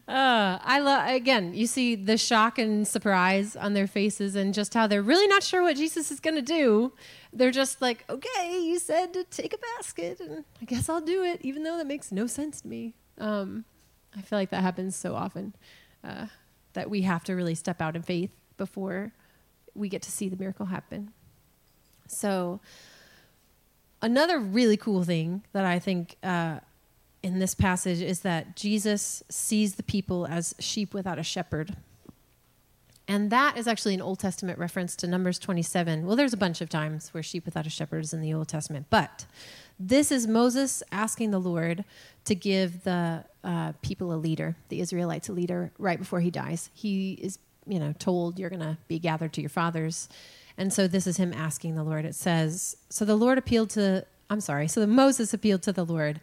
uh, 0.09 0.59
I 0.63 0.79
love 0.81 1.09
again. 1.09 1.55
You 1.55 1.67
see 1.67 1.95
the 1.95 2.19
shock 2.19 2.59
and 2.59 2.87
surprise 2.87 3.57
on 3.57 3.73
their 3.73 3.87
faces, 3.87 4.37
and 4.37 4.53
just 4.53 4.75
how 4.75 4.87
they're 4.87 5.03
really 5.03 5.27
not 5.27 5.43
sure 5.43 5.63
what 5.63 5.77
Jesus 5.77 6.11
is 6.11 6.21
going 6.21 6.37
to 6.37 6.43
do. 6.43 6.93
They're 7.33 7.51
just 7.51 7.81
like, 7.81 8.05
"Okay, 8.11 8.61
you 8.63 8.79
said 8.79 9.15
to 9.15 9.25
take 9.25 9.55
a 9.55 9.59
basket, 9.79 10.21
and 10.21 10.45
I 10.61 10.67
guess 10.67 10.91
I'll 10.91 11.01
do 11.01 11.25
it," 11.25 11.41
even 11.43 11.63
though 11.63 11.79
that 11.79 11.87
makes 11.87 12.13
no 12.13 12.27
sense 12.27 12.61
to 12.61 12.69
me. 12.69 12.93
Um, 13.17 13.65
I 14.15 14.21
feel 14.21 14.39
like 14.39 14.51
that 14.51 14.63
happens 14.63 14.97
so 14.97 15.15
often 15.15 15.55
uh, 16.05 16.27
that 16.75 16.91
we 16.91 17.03
have 17.03 17.25
to 17.25 17.35
really 17.35 17.55
step 17.55 17.81
out 17.81 17.97
in 17.97 18.03
faith 18.03 18.31
before 18.59 19.13
we 19.75 19.89
get 19.89 20.03
to 20.03 20.11
see 20.11 20.29
the 20.29 20.37
miracle 20.37 20.67
happen. 20.67 21.13
So 22.09 22.61
another 24.03 24.39
really 24.39 24.77
cool 24.77 25.05
thing 25.05 25.45
that 25.53 25.65
I 25.65 25.79
think 25.79 26.17
uh, 26.23 26.61
in 27.23 27.39
this 27.39 27.55
passage 27.55 28.01
is 28.01 28.21
that 28.21 28.57
Jesus 28.57 29.23
sees 29.29 29.75
the 29.75 29.83
people 29.83 30.27
as 30.27 30.55
sheep 30.59 30.95
without 30.95 31.19
a 31.19 31.23
shepherd. 31.23 31.77
And 33.07 33.31
that 33.31 33.57
is 33.57 33.67
actually 33.67 33.95
an 33.95 34.03
Old 34.03 34.21
Testament 34.21 34.59
reference 34.59 34.95
to 34.97 35.07
Numbers 35.07 35.39
27. 35.39 36.07
Well, 36.07 36.15
there's 36.15 36.33
a 36.33 36.37
bunch 36.37 36.61
of 36.61 36.69
times 36.69 37.13
where 37.13 37.23
sheep 37.23 37.45
without 37.45 37.67
a 37.67 37.71
shepherd 37.71 38.05
is 38.05 38.13
in 38.13 38.21
the 38.21 38.33
Old 38.33 38.49
Testament, 38.49 38.87
but 38.89 39.27
this 39.81 40.13
is 40.13 40.27
Moses 40.27 40.83
asking 40.93 41.31
the 41.31 41.41
Lord 41.41 41.85
to 42.27 42.35
give 42.35 42.85
the 42.85 43.25
uh, 43.43 43.73
people 43.83 44.13
a 44.13 44.15
leader, 44.15 44.55
the 44.69 44.81
Israelites 44.81 45.29
a 45.29 45.33
leader, 45.33 45.73
right 45.79 45.99
before 45.99 46.21
he 46.21 46.31
dies. 46.31 46.71
He 46.75 47.15
is, 47.15 47.39
you 47.67 47.79
know, 47.79 47.95
told 47.99 48.39
you're 48.39 48.51
going 48.51 48.61
to 48.61 48.79
be 48.89 48.99
gathered 48.99 49.33
to 49.33 49.41
your 49.41 49.51
fathers. 49.51 50.09
And 50.61 50.75
so 50.75 50.87
this 50.87 51.07
is 51.07 51.17
him 51.17 51.33
asking 51.33 51.75
the 51.75 51.83
Lord. 51.83 52.05
It 52.05 52.15
says, 52.15 52.77
So 52.91 53.07
the 53.07 53.17
Lord 53.17 53.39
appealed 53.39 53.71
to, 53.71 54.05
I'm 54.29 54.43
sorry, 54.43 54.69
so 54.69 54.87
Moses 54.87 55.33
appealed 55.33 55.63
to 55.63 55.73
the 55.73 55.87
Lord. 55.87 56.21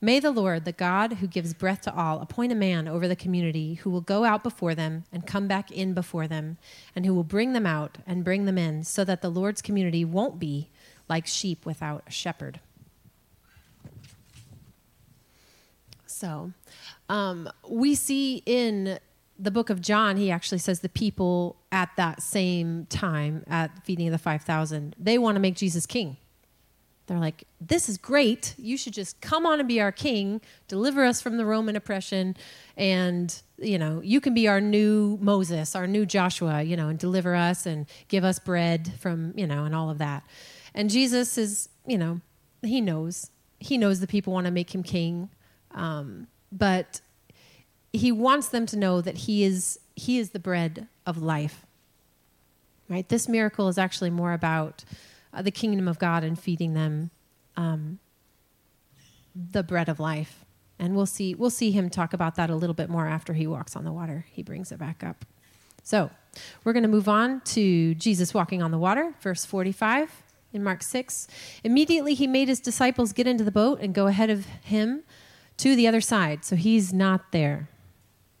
May 0.00 0.20
the 0.20 0.30
Lord, 0.30 0.64
the 0.64 0.72
God 0.72 1.14
who 1.14 1.26
gives 1.26 1.52
breath 1.52 1.82
to 1.82 1.94
all, 1.94 2.22
appoint 2.22 2.50
a 2.50 2.54
man 2.54 2.88
over 2.88 3.06
the 3.06 3.14
community 3.14 3.74
who 3.74 3.90
will 3.90 4.00
go 4.00 4.24
out 4.24 4.42
before 4.42 4.74
them 4.74 5.04
and 5.12 5.26
come 5.26 5.46
back 5.46 5.70
in 5.70 5.92
before 5.92 6.26
them, 6.26 6.56
and 6.96 7.04
who 7.04 7.12
will 7.12 7.24
bring 7.24 7.52
them 7.52 7.66
out 7.66 7.98
and 8.06 8.24
bring 8.24 8.46
them 8.46 8.56
in, 8.56 8.84
so 8.84 9.04
that 9.04 9.20
the 9.20 9.28
Lord's 9.28 9.60
community 9.60 10.02
won't 10.02 10.38
be 10.38 10.70
like 11.06 11.26
sheep 11.26 11.66
without 11.66 12.04
a 12.06 12.10
shepherd. 12.10 12.60
So, 16.06 16.52
um, 17.10 17.50
we 17.68 17.94
see 17.94 18.42
in 18.46 18.98
the 19.38 19.50
book 19.50 19.70
of 19.70 19.80
John, 19.80 20.16
he 20.16 20.30
actually 20.30 20.58
says 20.58 20.80
the 20.80 20.88
people 20.88 21.56
at 21.72 21.90
that 21.96 22.22
same 22.22 22.86
time 22.86 23.44
at 23.46 23.84
feeding 23.84 24.06
of 24.06 24.12
the 24.12 24.18
5,000, 24.18 24.94
they 24.98 25.18
want 25.18 25.36
to 25.36 25.40
make 25.40 25.56
Jesus 25.56 25.86
king. 25.86 26.16
They're 27.06 27.18
like, 27.18 27.44
this 27.60 27.88
is 27.88 27.98
great. 27.98 28.54
You 28.56 28.78
should 28.78 28.94
just 28.94 29.20
come 29.20 29.44
on 29.44 29.58
and 29.58 29.68
be 29.68 29.80
our 29.80 29.92
king, 29.92 30.40
deliver 30.68 31.04
us 31.04 31.20
from 31.20 31.36
the 31.36 31.44
Roman 31.44 31.76
oppression, 31.76 32.34
and, 32.78 33.42
you 33.58 33.78
know, 33.78 34.00
you 34.02 34.22
can 34.22 34.32
be 34.32 34.48
our 34.48 34.60
new 34.60 35.18
Moses, 35.20 35.76
our 35.76 35.86
new 35.86 36.06
Joshua, 36.06 36.62
you 36.62 36.76
know, 36.76 36.88
and 36.88 36.98
deliver 36.98 37.34
us 37.34 37.66
and 37.66 37.86
give 38.08 38.24
us 38.24 38.38
bread 38.38 38.94
from, 39.00 39.34
you 39.36 39.46
know, 39.46 39.64
and 39.64 39.74
all 39.74 39.90
of 39.90 39.98
that. 39.98 40.24
And 40.74 40.88
Jesus 40.88 41.36
is, 41.36 41.68
you 41.86 41.98
know, 41.98 42.20
he 42.62 42.80
knows. 42.80 43.30
He 43.58 43.76
knows 43.76 44.00
the 44.00 44.06
people 44.06 44.32
want 44.32 44.46
to 44.46 44.50
make 44.50 44.74
him 44.74 44.82
king. 44.82 45.28
Um, 45.72 46.28
but 46.50 47.02
he 47.96 48.12
wants 48.12 48.48
them 48.48 48.66
to 48.66 48.76
know 48.76 49.00
that 49.00 49.18
he 49.18 49.44
is 49.44 49.78
he 49.96 50.18
is 50.18 50.30
the 50.30 50.38
bread 50.38 50.88
of 51.06 51.22
life 51.22 51.64
right? 52.88 53.08
This 53.08 53.28
miracle 53.28 53.68
is 53.68 53.78
actually 53.78 54.10
more 54.10 54.32
about 54.32 54.84
uh, 55.32 55.42
the 55.42 55.50
kingdom 55.50 55.88
of 55.88 55.98
god 55.98 56.24
and 56.24 56.38
feeding 56.38 56.74
them 56.74 57.10
um, 57.56 57.98
the 59.34 59.62
bread 59.62 59.88
of 59.88 59.98
life. 60.00 60.44
And 60.78 60.96
we'll 60.96 61.06
see 61.06 61.34
we'll 61.34 61.50
see 61.50 61.70
him 61.70 61.88
talk 61.88 62.12
about 62.12 62.34
that 62.36 62.50
a 62.50 62.56
little 62.56 62.74
bit 62.74 62.90
more 62.90 63.06
after 63.06 63.32
he 63.32 63.46
walks 63.46 63.76
on 63.76 63.84
the 63.84 63.92
water. 63.92 64.26
He 64.30 64.42
brings 64.42 64.72
it 64.72 64.78
back 64.78 65.04
up. 65.04 65.24
So 65.82 66.10
we're 66.64 66.72
going 66.72 66.82
to 66.82 66.88
move 66.88 67.08
on 67.08 67.40
to 67.42 67.94
jesus 67.94 68.34
walking 68.34 68.60
on 68.60 68.72
the 68.72 68.78
water 68.78 69.14
verse 69.20 69.44
45 69.44 70.10
in 70.52 70.64
mark 70.64 70.82
6 70.82 71.28
immediately 71.62 72.14
he 72.14 72.26
made 72.26 72.48
his 72.48 72.58
disciples 72.58 73.12
get 73.12 73.28
into 73.28 73.44
the 73.44 73.52
boat 73.52 73.78
and 73.80 73.94
go 73.94 74.08
ahead 74.08 74.30
of 74.30 74.44
him 74.64 75.04
to 75.58 75.76
the 75.76 75.86
other 75.86 76.00
side. 76.00 76.44
So 76.44 76.56
he's 76.56 76.92
not 76.92 77.30
there 77.30 77.68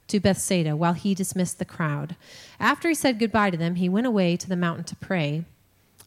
to 0.08 0.20
Bethsaida 0.20 0.76
while 0.76 0.92
he 0.92 1.14
dismissed 1.14 1.58
the 1.58 1.64
crowd. 1.64 2.16
After 2.60 2.88
he 2.88 2.94
said 2.94 3.18
goodbye 3.18 3.50
to 3.50 3.56
them, 3.56 3.76
he 3.76 3.88
went 3.88 4.06
away 4.06 4.36
to 4.36 4.48
the 4.48 4.56
mountain 4.56 4.84
to 4.84 4.96
pray. 4.96 5.44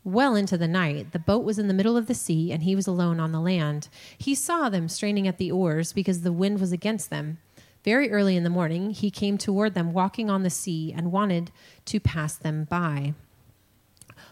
Well 0.03 0.35
into 0.35 0.57
the 0.57 0.67
night, 0.67 1.11
the 1.11 1.19
boat 1.19 1.43
was 1.43 1.59
in 1.59 1.67
the 1.67 1.73
middle 1.73 1.97
of 1.97 2.07
the 2.07 2.13
sea, 2.13 2.51
and 2.51 2.63
he 2.63 2.75
was 2.75 2.87
alone 2.87 3.19
on 3.19 3.33
the 3.33 3.41
land. 3.41 3.89
He 4.17 4.35
saw 4.35 4.69
them 4.69 4.87
straining 4.87 5.27
at 5.27 5.37
the 5.37 5.51
oars 5.51 5.91
because 5.91 6.21
the 6.21 6.31
wind 6.31 6.59
was 6.59 6.71
against 6.71 7.09
them. 7.09 7.39
Very 7.83 8.11
early 8.11 8.35
in 8.35 8.43
the 8.43 8.49
morning, 8.49 8.91
he 8.91 9.11
came 9.11 9.37
toward 9.37 9.73
them 9.73 9.93
walking 9.93 10.29
on 10.29 10.43
the 10.43 10.49
sea 10.49 10.93
and 10.95 11.11
wanted 11.11 11.51
to 11.85 11.99
pass 11.99 12.35
them 12.35 12.65
by. 12.65 13.13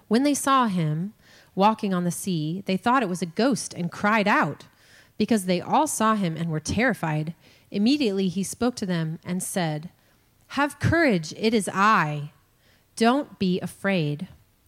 When 0.08 0.24
they 0.24 0.34
saw 0.34 0.68
him 0.68 1.14
walking 1.56 1.94
on 1.94 2.04
the 2.04 2.12
sea, 2.12 2.64
they 2.66 2.78
thought 2.78 3.04
it 3.04 3.10
was 3.10 3.22
a 3.22 3.28
ghost 3.28 3.74
and 3.74 3.92
cried 3.92 4.28
out 4.28 4.66
because 5.18 5.46
they 5.46 5.62
all 5.62 5.88
saw 5.88 6.16
him 6.16 6.36
and 6.36 6.50
were 6.50 6.60
terrified. 6.60 7.34
Immediately 7.72 8.28
he 8.30 8.44
spoke 8.44 8.76
to 8.76 8.86
them 8.86 9.20
and 9.26 9.42
said, 9.42 9.90
Have 10.50 10.80
courage, 10.80 11.34
it 11.38 11.54
is 11.54 11.70
I. 11.74 12.32
Don't 12.96 13.38
be 13.40 13.60
afraid. 13.60 14.28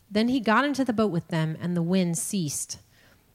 Then 0.09 0.29
he 0.29 0.39
got 0.39 0.65
into 0.65 0.85
the 0.85 0.93
boat 0.93 1.11
with 1.11 1.27
them, 1.27 1.57
and 1.61 1.75
the 1.75 1.81
wind 1.81 2.17
ceased. 2.17 2.79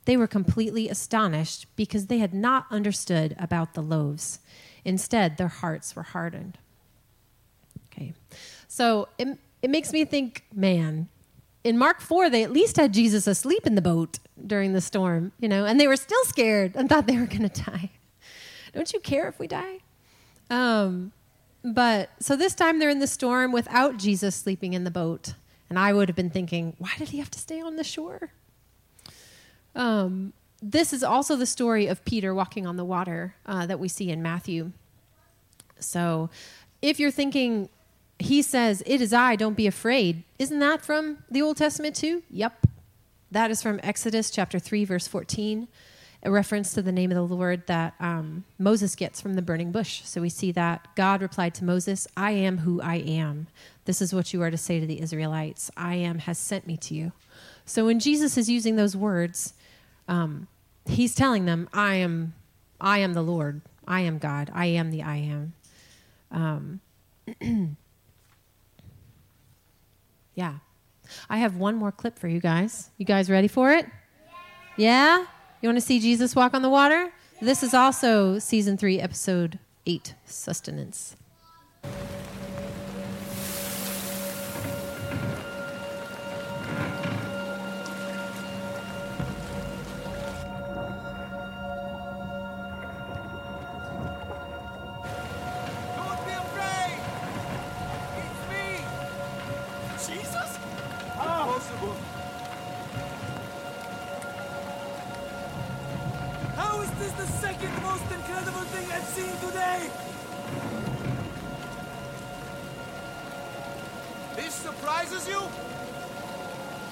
They 0.05 0.17
were 0.17 0.27
completely 0.27 0.89
astonished 0.89 1.67
because 1.77 2.07
they 2.07 2.19
had 2.19 2.35
not 2.35 2.67
understood 2.71 3.37
about 3.39 3.75
the 3.75 3.83
loaves. 3.83 4.41
Instead, 4.85 5.37
their 5.37 5.49
hearts 5.49 5.95
were 5.95 6.03
hardened. 6.03 6.59
Okay. 7.87 8.15
So 8.69 9.09
it, 9.19 9.39
it 9.61 9.71
makes 9.71 9.93
me 9.93 10.05
think, 10.05 10.45
man, 10.53 11.09
in 11.63 11.79
Mark 11.79 12.01
4, 12.01 12.31
they 12.31 12.43
at 12.43 12.51
least 12.51 12.77
had 12.77 12.93
Jesus 12.93 13.27
asleep 13.27 13.67
in 13.67 13.77
the 13.77 13.83
boat 13.83 14.19
during 14.45 14.73
the 14.73 14.81
storm, 14.81 15.33
you 15.39 15.49
know, 15.49 15.65
and 15.65 15.79
they 15.79 15.87
were 15.87 15.97
still 15.97 16.25
scared 16.25 16.75
and 16.75 16.89
thought 16.89 17.07
they 17.07 17.19
were 17.19 17.27
going 17.27 17.49
to 17.49 17.63
die. 17.63 17.91
Don't 18.73 18.93
you 18.93 19.01
care 19.01 19.29
if 19.29 19.39
we 19.39 19.47
die? 19.47 19.79
Um, 20.51 21.13
but 21.65 22.11
so 22.19 22.37
this 22.37 22.55
time 22.55 22.79
they're 22.79 22.91
in 22.91 22.99
the 22.99 23.07
storm 23.07 23.53
without 23.53 23.97
Jesus 23.97 24.35
sleeping 24.35 24.73
in 24.73 24.85
the 24.85 24.91
boat. 24.91 25.35
And 25.71 25.79
I 25.79 25.93
would 25.93 26.09
have 26.09 26.17
been 26.17 26.31
thinking, 26.31 26.75
why 26.79 26.91
did 26.99 27.11
he 27.11 27.19
have 27.19 27.31
to 27.31 27.39
stay 27.39 27.61
on 27.61 27.77
the 27.77 27.85
shore? 27.85 28.31
Um, 29.75 30.33
this 30.61 30.93
is 30.93 31.03
also 31.03 31.37
the 31.37 31.47
story 31.47 31.87
of 31.87 32.05
Peter 32.05 32.35
walking 32.35 32.67
on 32.67 32.77
the 32.77 32.85
water 32.85 33.35
uh, 33.47 33.67
that 33.67 33.81
we 33.81 33.89
see 33.89 34.11
in 34.11 34.23
Matthew. 34.23 34.73
So 35.79 36.31
if 36.81 37.01
you're 37.01 37.11
thinking, 37.11 37.69
he 38.19 38.43
says, 38.43 38.83
It 38.87 39.01
is 39.01 39.13
I, 39.13 39.37
don't 39.37 39.57
be 39.57 39.67
afraid, 39.67 40.23
isn't 40.39 40.59
that 40.59 40.83
from 40.83 41.19
the 41.31 41.43
Old 41.43 41.57
Testament 41.57 41.97
too? 41.97 42.23
Yep. 42.31 42.67
That 43.31 43.51
is 43.51 43.63
from 43.63 43.81
Exodus 43.83 44.31
chapter 44.31 44.59
3, 44.59 44.85
verse 44.85 45.09
14, 45.09 45.67
a 46.23 46.31
reference 46.31 46.73
to 46.75 46.83
the 46.83 46.93
name 46.93 47.11
of 47.11 47.17
the 47.17 47.35
Lord 47.35 47.67
that 47.67 47.95
um, 47.99 48.45
Moses 48.59 48.95
gets 48.95 49.21
from 49.21 49.35
the 49.35 49.43
burning 49.43 49.73
bush. 49.73 50.03
So 50.05 50.21
we 50.21 50.29
see 50.29 50.53
that 50.53 50.87
God 50.95 51.21
replied 51.21 51.55
to 51.57 51.65
Moses, 51.65 52.07
I 52.17 52.31
am 52.33 52.59
who 52.59 52.81
I 52.81 52.97
am. 52.97 53.49
This 53.87 54.01
is 54.01 54.15
what 54.15 54.33
you 54.33 54.41
are 54.43 54.51
to 54.51 54.57
say 54.57 54.79
to 54.79 54.87
the 54.87 55.01
Israelites 55.01 55.71
I 55.77 55.97
am 55.97 56.21
has 56.21 56.39
sent 56.39 56.67
me 56.67 56.77
to 56.79 56.95
you. 56.95 57.13
So 57.67 57.87
when 57.87 57.99
Jesus 57.99 58.39
is 58.39 58.49
using 58.49 58.77
those 58.77 58.97
words, 58.97 59.55
um, 60.07 60.47
he's 60.87 61.15
telling 61.15 61.45
them, 61.45 61.69
I 61.73 61.95
am, 61.97 62.35
I 62.81 62.99
am 62.99 63.15
the 63.15 63.23
Lord. 63.23 63.61
I 63.87 64.01
am 64.01 64.19
God. 64.19 64.51
I 64.55 64.67
am 64.67 64.91
the 64.91 65.03
I 65.03 65.17
am. 65.17 65.53
Um, 66.31 66.81
yeah. 70.35 70.55
I 71.29 71.39
have 71.39 71.57
one 71.57 71.75
more 71.75 71.91
clip 71.91 72.17
for 72.19 72.29
you 72.29 72.41
guys. 72.41 72.91
You 72.97 73.05
guys 73.05 73.29
ready 73.29 73.49
for 73.49 73.73
it? 73.73 73.87
Yeah? 74.77 75.19
yeah? 75.19 75.27
You 75.63 75.69
want 75.69 75.77
to 75.77 75.87
see 75.87 76.01
Jesus 76.01 76.35
walk 76.35 76.55
on 76.55 76.63
the 76.63 76.69
water? 76.69 77.13
This 77.41 77.63
is 77.63 77.73
also 77.73 78.41
season 78.41 78.77
three, 78.77 78.99
episode 78.99 79.61
eight, 79.87 80.17
sustenance. 80.25 81.15
is 107.13 107.19
the 107.19 107.39
second 107.39 107.83
most 107.83 108.05
incredible 108.13 108.65
thing 108.73 108.91
I've 108.91 109.05
seen 109.05 109.33
today! 109.49 109.91
This 114.37 114.55
surprises 114.55 115.29
you? 115.29 115.41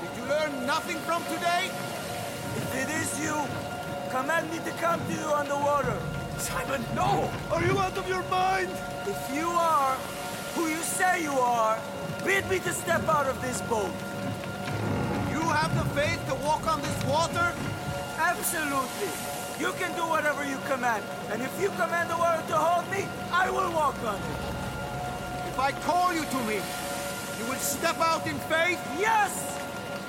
Did 0.01 0.13
you 0.17 0.29
learn 0.29 0.67
nothing 0.67 0.97
from 0.99 1.23
today? 1.25 1.71
If 2.57 2.75
it 2.83 2.89
is 3.01 3.21
you, 3.23 3.37
command 4.11 4.51
me 4.51 4.59
to 4.59 4.71
come 4.79 5.01
to 5.07 5.13
you 5.13 5.27
on 5.41 5.49
the 5.49 5.57
water. 5.57 5.97
Simon, 6.39 6.85
no! 6.95 7.31
Are 7.51 7.65
you 7.65 7.79
out 7.79 7.97
of 7.97 8.09
your 8.09 8.23
mind? 8.25 8.71
If 9.07 9.35
you 9.35 9.49
are 9.49 9.95
who 10.55 10.69
you 10.69 10.83
say 10.83 11.23
you 11.23 11.33
are, 11.33 11.79
bid 12.25 12.49
me 12.51 12.59
to 12.61 12.73
step 12.73 13.09
out 13.09 13.27
of 13.27 13.41
this 13.41 13.61
boat. 13.63 13.93
You 15.31 15.41
have 15.41 15.73
the 15.77 15.87
faith 15.95 16.21
to 16.29 16.35
walk 16.47 16.67
on 16.67 16.83
this 16.83 17.05
water? 17.05 17.53
Absolutely. 18.19 19.40
You 19.61 19.73
can 19.73 19.95
do 19.95 20.09
whatever 20.09 20.43
you 20.47 20.57
command. 20.65 21.05
And 21.31 21.43
if 21.43 21.53
you 21.61 21.69
command 21.77 22.09
the 22.09 22.17
water 22.17 22.43
to 22.49 22.57
hold 22.57 22.91
me, 22.91 23.05
I 23.31 23.51
will 23.51 23.71
walk 23.73 23.95
on 24.03 24.17
it. 24.17 24.41
If 25.53 25.59
I 25.59 25.73
call 25.85 26.15
you 26.15 26.25
to 26.25 26.41
me, 26.49 26.57
you 27.39 27.45
will 27.45 27.61
step 27.61 28.01
out 28.01 28.27
in 28.27 28.39
faith? 28.49 28.81
Yes! 28.99 29.61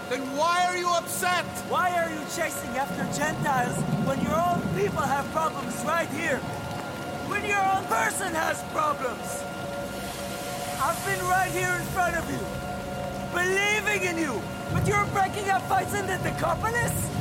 Then 0.10 0.22
why 0.38 0.64
are 0.68 0.78
you 0.78 0.88
upset? 0.88 1.44
Why 1.68 1.92
are 2.00 2.10
you 2.10 2.22
chasing 2.32 2.72
after 2.80 3.04
Gentiles 3.12 3.76
when 4.08 4.22
your 4.22 4.40
own 4.40 4.64
people 4.80 5.04
have 5.04 5.28
problems 5.32 5.76
right 5.84 6.08
here? 6.16 6.38
When 7.28 7.44
your 7.44 7.60
own 7.60 7.84
person 7.92 8.34
has 8.34 8.64
problems? 8.72 9.44
I've 10.80 11.00
been 11.06 11.20
right 11.28 11.52
here 11.52 11.76
in 11.76 11.86
front 11.92 12.16
of 12.16 12.24
you, 12.32 12.40
believing 13.36 14.02
in 14.08 14.18
you, 14.18 14.42
but 14.72 14.88
you're 14.88 15.06
breaking 15.12 15.50
up 15.50 15.62
fights 15.68 15.94
in 15.94 16.08
the 16.08 16.18
Decapolis? 16.24 17.21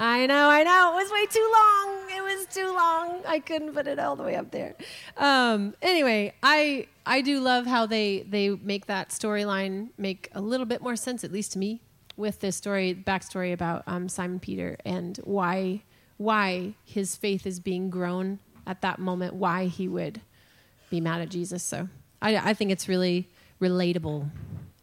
I 0.00 0.26
know, 0.26 0.48
I 0.48 0.62
know. 0.62 0.92
It 0.92 1.02
was 1.02 1.12
way 1.12 1.26
too 1.26 1.52
long. 1.52 2.16
It 2.16 2.22
was 2.22 2.46
too 2.46 2.74
long. 2.74 3.20
I 3.26 3.38
couldn't 3.38 3.74
put 3.74 3.86
it 3.86 3.98
all 3.98 4.16
the 4.16 4.22
way 4.22 4.34
up 4.34 4.50
there. 4.50 4.74
Um, 5.18 5.74
anyway, 5.82 6.32
I 6.42 6.86
I 7.04 7.20
do 7.20 7.38
love 7.40 7.66
how 7.66 7.84
they 7.84 8.22
they 8.22 8.48
make 8.48 8.86
that 8.86 9.10
storyline 9.10 9.90
make 9.98 10.30
a 10.34 10.40
little 10.40 10.64
bit 10.64 10.80
more 10.80 10.96
sense, 10.96 11.22
at 11.22 11.30
least 11.30 11.52
to 11.52 11.58
me, 11.58 11.82
with 12.16 12.40
this 12.40 12.56
story 12.56 12.94
backstory 12.94 13.52
about 13.52 13.82
um, 13.86 14.08
Simon 14.08 14.40
Peter 14.40 14.78
and 14.86 15.18
why 15.24 15.82
why 16.16 16.74
his 16.84 17.14
faith 17.14 17.46
is 17.46 17.60
being 17.60 17.90
grown 17.90 18.38
at 18.66 18.80
that 18.80 18.98
moment, 18.98 19.34
why 19.34 19.66
he 19.66 19.86
would 19.86 20.22
be 20.88 21.00
mad 21.00 21.20
at 21.20 21.28
Jesus. 21.28 21.62
So 21.62 21.88
I, 22.22 22.36
I 22.36 22.54
think 22.54 22.70
it's 22.70 22.88
really 22.88 23.28
relatable 23.60 24.30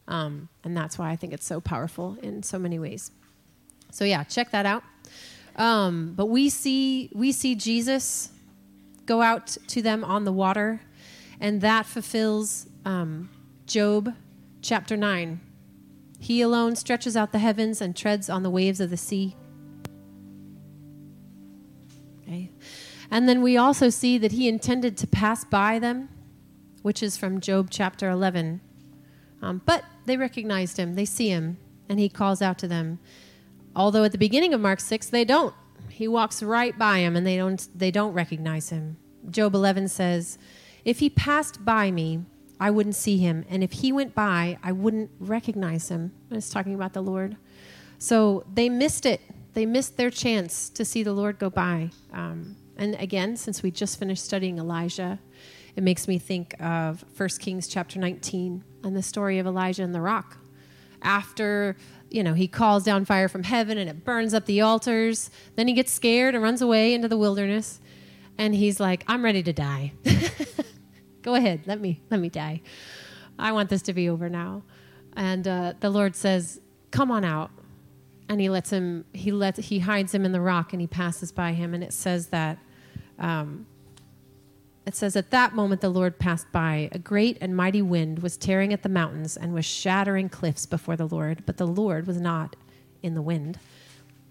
um, 0.08 0.50
and 0.64 0.76
that's 0.76 0.98
why 0.98 1.10
I 1.10 1.16
think 1.16 1.34
it's 1.34 1.46
so 1.46 1.60
powerful 1.60 2.18
in 2.22 2.44
so 2.44 2.58
many 2.58 2.80
ways. 2.80 3.12
So 3.92 4.06
yeah, 4.06 4.24
check 4.24 4.52
that 4.52 4.66
out. 4.66 4.84
Um, 5.58 6.14
but 6.16 6.28
we 6.28 6.50
see 6.50 7.10
we 7.14 7.32
see 7.32 7.56
Jesus 7.56 8.30
go 9.06 9.22
out 9.22 9.58
to 9.68 9.82
them 9.82 10.04
on 10.04 10.24
the 10.26 10.32
water, 10.32 10.82
and 11.40 11.62
that 11.62 11.86
fulfills 11.86 12.68
um, 12.86 13.30
Job 13.66 14.14
chapter 14.62 14.96
nine. 14.96 15.40
He 16.20 16.42
alone 16.42 16.76
stretches 16.76 17.16
out 17.16 17.32
the 17.32 17.40
heavens 17.40 17.82
and 17.82 17.96
treads 17.96 18.30
on 18.30 18.44
the 18.44 18.50
waves 18.50 18.80
of 18.80 18.90
the 18.90 18.98
sea. 18.98 19.36
Okay. 22.22 22.52
And 23.10 23.30
then 23.30 23.42
we 23.42 23.56
also 23.56 23.90
see 23.90 24.18
that 24.18 24.34
he 24.34 24.48
intended 24.48 24.98
to 24.98 25.08
pass 25.08 25.46
by 25.46 25.80
them, 25.80 26.10
which 26.82 27.02
is 27.02 27.18
from 27.18 27.40
Job 27.40 27.70
chapter 27.70 28.10
11. 28.10 28.62
Um, 29.42 29.62
but 29.66 29.86
they 30.06 30.18
recognized 30.18 30.78
him, 30.78 30.96
they 30.96 31.06
see 31.06 31.30
him, 31.30 31.58
and 31.88 32.00
he 32.00 32.10
calls 32.10 32.42
out 32.42 32.58
to 32.60 32.68
them. 32.68 33.00
Although 33.78 34.06
at 34.06 34.12
the 34.12 34.18
beginning 34.18 34.56
of 34.56 34.60
Mark 34.60 34.80
6, 34.80 35.08
they 35.08 35.24
don't. 35.24 35.54
He 35.90 36.08
walks 36.08 36.42
right 36.42 36.78
by 36.78 36.98
him 36.98 37.16
and 37.16 37.26
they 37.26 37.38
don't, 37.38 37.66
they 37.78 37.92
don't 37.92 38.12
recognize 38.12 38.72
him. 38.72 38.98
Job 39.30 39.54
11 39.54 39.88
says, 39.90 40.40
If 40.84 40.98
he 40.98 41.12
passed 41.12 41.64
by 41.64 41.92
me, 41.92 42.26
I 42.60 42.72
wouldn't 42.72 42.96
see 42.96 43.20
him. 43.20 43.46
And 43.50 43.64
if 43.64 43.74
he 43.74 43.92
went 43.92 44.16
by, 44.16 44.58
I 44.64 44.72
wouldn't 44.72 45.12
recognize 45.20 45.90
him. 45.90 46.12
It's 46.32 46.50
talking 46.50 46.74
about 46.74 46.94
the 46.94 47.04
Lord. 47.04 47.38
So 48.00 48.46
they 48.52 48.68
missed 48.68 49.06
it. 49.06 49.22
They 49.54 49.68
missed 49.68 49.96
their 49.96 50.10
chance 50.10 50.70
to 50.72 50.84
see 50.84 51.04
the 51.04 51.14
Lord 51.14 51.38
go 51.38 51.52
by. 51.52 51.92
Um, 52.12 52.56
and 52.78 52.96
again, 52.96 53.38
since 53.38 53.62
we 53.62 53.70
just 53.70 54.00
finished 54.00 54.24
studying 54.24 54.58
Elijah, 54.58 55.20
it 55.76 55.84
makes 55.84 56.08
me 56.08 56.18
think 56.18 56.60
of 56.60 57.06
1 57.16 57.30
Kings 57.40 57.68
chapter 57.68 58.00
19 58.00 58.64
and 58.84 58.96
the 58.96 59.04
story 59.04 59.38
of 59.38 59.46
Elijah 59.46 59.84
and 59.84 59.94
the 59.94 60.02
rock. 60.02 60.38
After, 61.04 61.78
you 62.10 62.24
know, 62.24 62.34
he 62.34 62.48
calls 62.48 62.84
down 62.84 63.06
fire 63.06 63.28
from 63.28 63.44
heaven 63.44 63.78
and 63.78 63.90
it 63.90 64.04
burns 64.04 64.34
up 64.34 64.46
the 64.46 64.62
altars, 64.62 65.30
then 65.56 65.68
he 65.68 65.74
gets 65.74 65.92
scared 65.92 66.36
and 66.36 66.44
runs 66.44 66.62
away 66.62 66.94
into 66.94 67.08
the 67.08 67.18
wilderness. 67.18 67.80
and 68.38 68.54
he's 68.54 68.80
like, 68.80 69.04
I'm 69.08 69.24
ready 69.24 69.44
to 69.44 69.54
die. 69.54 69.94
Go 71.22 71.36
ahead, 71.36 71.62
let 71.66 71.82
me 71.82 72.02
let 72.10 72.20
me 72.20 72.30
die. 72.30 72.62
I 73.40 73.52
want 73.52 73.70
this 73.70 73.82
to 73.84 73.94
be 73.94 74.10
over 74.10 74.30
now. 74.30 74.64
And 75.16 75.48
uh, 75.48 75.74
the 75.80 75.90
Lord 75.90 76.16
says, 76.16 76.62
Come 76.92 77.12
on 77.12 77.26
out. 77.26 77.52
And 78.30 78.42
he 78.42 78.50
lets 78.50 78.72
him, 78.72 79.06
he 79.14 79.32
lets, 79.32 79.60
he 79.60 79.80
hides 79.80 80.14
him 80.14 80.26
in 80.26 80.32
the 80.32 80.42
rock 80.42 80.74
and 80.74 80.82
he 80.82 80.88
passes 80.88 81.32
by 81.32 81.54
him. 81.54 81.74
And 81.74 81.84
it 81.84 81.94
says 81.94 82.28
that, 82.28 82.58
um, 83.20 83.66
it 84.88 84.96
says, 84.96 85.18
At 85.18 85.32
that 85.32 85.54
moment 85.54 85.82
the 85.82 85.90
Lord 85.90 86.18
passed 86.18 86.50
by. 86.54 86.90
A 86.94 87.00
great 87.00 87.38
and 87.42 87.56
mighty 87.56 87.82
wind 87.82 88.20
was 88.20 88.38
tearing 88.38 88.72
at 88.72 88.84
the 88.84 88.90
mountains 88.90 89.36
and 89.36 89.54
was 89.54 89.66
shattering 89.66 90.30
cliffs 90.30 90.66
before 90.66 90.96
the 90.96 91.08
Lord, 91.08 91.44
but 91.46 91.58
the 91.58 91.68
Lord 91.68 92.08
was 92.08 92.22
not 92.22 92.56
in 93.04 93.14
the 93.14 93.22
wind. 93.22 93.60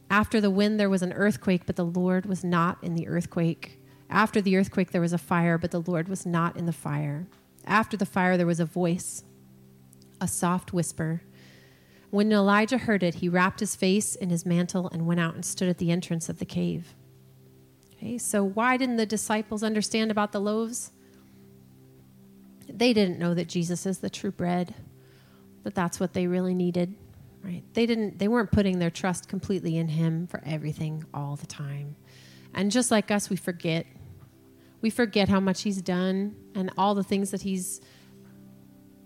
After 0.09 0.41
the 0.41 0.51
wind 0.51 0.81
there 0.81 0.89
was 0.89 1.03
an 1.03 1.13
earthquake, 1.13 1.67
but 1.67 1.77
the 1.77 1.85
Lord 1.85 2.25
was 2.25 2.43
not 2.43 2.83
in 2.83 2.95
the 2.95 3.07
earthquake. 3.07 3.79
After 4.09 4.41
the 4.41 4.57
earthquake 4.57 4.93
there 4.93 5.01
was 5.01 5.13
a 5.13 5.19
fire, 5.19 5.59
but 5.59 5.73
the 5.73 5.83
Lord 5.83 6.09
was 6.09 6.25
not 6.25 6.57
in 6.57 6.65
the 6.65 6.73
fire. 6.73 7.27
After 7.67 7.97
the 7.97 8.07
fire 8.07 8.39
there 8.39 8.47
was 8.47 8.61
a 8.61 8.65
voice, 8.65 9.25
a 10.23 10.29
soft 10.29 10.73
whisper. 10.73 11.23
When 12.11 12.33
Elijah 12.33 12.79
heard 12.79 13.03
it, 13.03 13.17
he 13.17 13.29
wrapped 13.29 13.61
his 13.61 13.77
face 13.77 14.15
in 14.15 14.31
his 14.31 14.47
mantle 14.47 14.89
and 14.89 15.07
went 15.07 15.21
out 15.21 15.35
and 15.35 15.45
stood 15.45 15.69
at 15.69 15.77
the 15.77 15.91
entrance 15.91 16.31
of 16.31 16.39
the 16.39 16.47
cave. 16.47 16.95
Okay, 17.97 18.19
so 18.19 18.45
why 18.45 18.77
didn't 18.77 18.97
the 18.97 19.07
disciples 19.07 19.63
understand 19.63 20.11
about 20.11 20.33
the 20.33 20.41
loaves? 20.41 20.93
They 22.69 22.93
didn't 22.93 23.19
know 23.19 23.35
that 23.35 23.49
Jesus 23.49 23.87
is 23.87 23.99
the 23.99 24.11
true 24.11 24.31
bread, 24.31 24.75
that 25.63 25.75
that's 25.75 25.99
what 25.99 26.13
they 26.13 26.27
really 26.27 26.55
needed, 26.55 26.95
right? 27.43 27.63
They 27.73 27.87
didn't 27.87 28.19
they 28.19 28.29
weren't 28.29 28.53
putting 28.53 28.79
their 28.79 28.91
trust 28.91 29.29
completely 29.29 29.77
in 29.79 29.89
him 29.89 30.27
for 30.27 30.43
everything 30.45 31.05
all 31.15 31.37
the 31.37 31.47
time. 31.47 31.97
And 32.55 32.71
just 32.71 32.91
like 32.91 33.11
us, 33.11 33.31
we 33.31 33.37
forget. 33.37 33.87
We 34.83 34.91
forget 34.91 35.29
how 35.29 35.41
much 35.41 35.63
he's 35.63 35.81
done 35.81 36.37
and 36.55 36.71
all 36.77 36.95
the 36.95 37.03
things 37.03 37.31
that 37.31 37.43
he's 37.43 37.81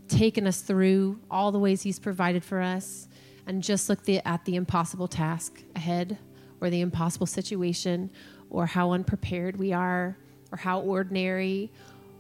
taken 0.09 0.47
us 0.47 0.61
through, 0.61 1.21
all 1.31 1.53
the 1.53 1.59
ways 1.59 1.83
he's 1.83 1.99
provided 1.99 2.45
for 2.45 2.61
us, 2.61 3.09
and 3.47 3.63
just 3.63 3.89
look 3.89 4.03
the, 4.05 4.27
at 4.27 4.45
the 4.45 4.57
impossible 4.57 5.09
task 5.09 5.63
ahead 5.77 6.19
or 6.61 6.71
the 6.71 6.81
impossible 6.81 7.27
situation 7.27 8.11
or 8.51 8.67
how 8.67 8.93
unprepared 8.93 9.57
we 9.57 9.73
are 9.73 10.17
or 10.53 10.59
how 10.59 10.81
ordinary 10.81 11.71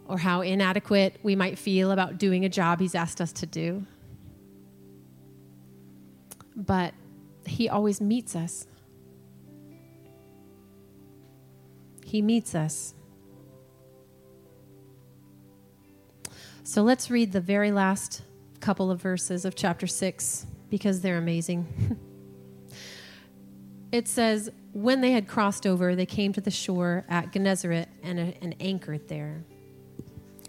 or 0.07 0.19
how 0.19 0.41
inadequate 0.41 1.19
we 1.23 1.37
might 1.37 1.59
feel 1.59 1.91
about 1.91 2.19
doing 2.19 2.45
a 2.45 2.49
job 2.49 2.81
he's 2.81 2.95
asked 2.95 3.21
us 3.21 3.33
to 3.33 3.47
do. 3.47 3.85
But 6.57 6.95
he 7.47 7.69
always 7.69 8.01
meets 8.01 8.35
us. 8.35 8.67
He 12.05 12.23
meets 12.23 12.55
us. 12.55 12.95
So 16.65 16.83
let's 16.83 17.11
read 17.11 17.33
the 17.33 17.41
very 17.41 17.73
last 17.73 18.23
couple 18.61 18.91
of 18.91 19.01
verses 19.01 19.45
of 19.45 19.55
chapter 19.55 19.87
6 19.87 20.47
because 20.69 21.01
they're 21.01 21.19
amazing. 21.19 21.99
it 23.93 24.07
says, 24.07 24.51
When 24.73 25.01
they 25.01 25.11
had 25.13 25.27
crossed 25.27 25.67
over, 25.67 25.97
they 25.97 26.07
came 26.07 26.33
to 26.33 26.41
the 26.41 26.51
shore 26.51 27.05
at 27.09 27.33
Gennesaret 27.33 27.89
and, 28.03 28.19
and 28.21 28.55
anchored 28.61 29.09
there. 29.09 29.43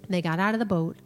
They 0.09 0.21
got 0.21 0.39
out 0.39 0.53
of 0.53 0.59
the 0.59 0.65
boat. 0.65 0.97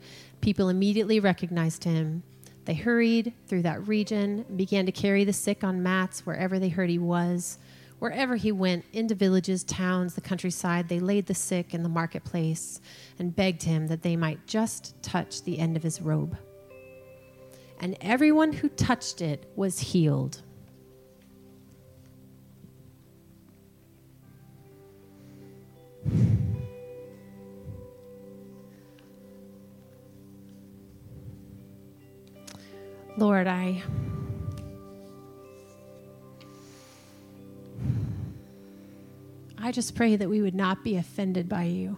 People 0.42 0.70
immediately 0.70 1.20
recognized 1.20 1.84
him. 1.84 2.24
They 2.66 2.74
hurried 2.74 3.34
through 3.48 3.62
that 3.62 3.88
region 3.88 4.44
and 4.48 4.58
began 4.58 4.86
to 4.88 4.92
carry 4.92 5.24
the 5.24 5.34
sick 5.34 5.64
on 5.64 5.84
mats 5.84 6.26
wherever 6.26 6.60
they 6.60 6.70
heard 6.70 6.90
he 6.90 6.98
was. 6.98 7.60
Wherever 8.00 8.36
he 8.36 8.52
went, 8.52 8.84
into 8.92 9.16
villages, 9.16 9.64
towns, 9.64 10.16
the 10.16 10.22
countryside, 10.22 10.90
they 10.90 11.00
laid 11.00 11.28
the 11.28 11.34
sick 11.34 11.74
in 11.74 11.84
the 11.84 11.90
marketplace 11.90 12.82
and 13.18 13.36
begged 13.36 13.64
him 13.64 13.88
that 13.88 14.02
they 14.02 14.16
might 14.18 14.46
just 14.46 15.02
touch 15.02 15.44
the 15.44 15.60
end 15.60 15.78
of 15.78 15.84
his 15.84 16.02
robe. 16.02 16.38
And 17.80 17.96
everyone 18.02 18.52
who 18.52 18.68
touched 18.70 19.22
it 19.22 19.50
was 19.56 19.80
healed. 19.80 20.42
Lord, 33.26 33.48
I 33.48 33.82
I 39.58 39.72
just 39.72 39.96
pray 39.96 40.16
that 40.16 40.30
we 40.30 40.44
would 40.44 40.54
not 40.54 40.84
be 40.84 40.98
offended 40.98 41.50
by 41.50 41.64
you. 41.64 41.98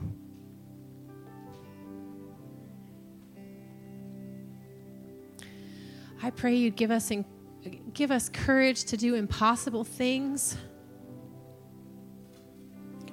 I 6.23 6.29
pray 6.29 6.55
you'd 6.55 6.77
give 6.77 6.91
us 6.91 7.11
give 7.93 8.09
us 8.09 8.29
courage 8.29 8.85
to 8.85 8.95
do 8.95 9.15
impossible 9.15 9.83
things. 9.83 10.55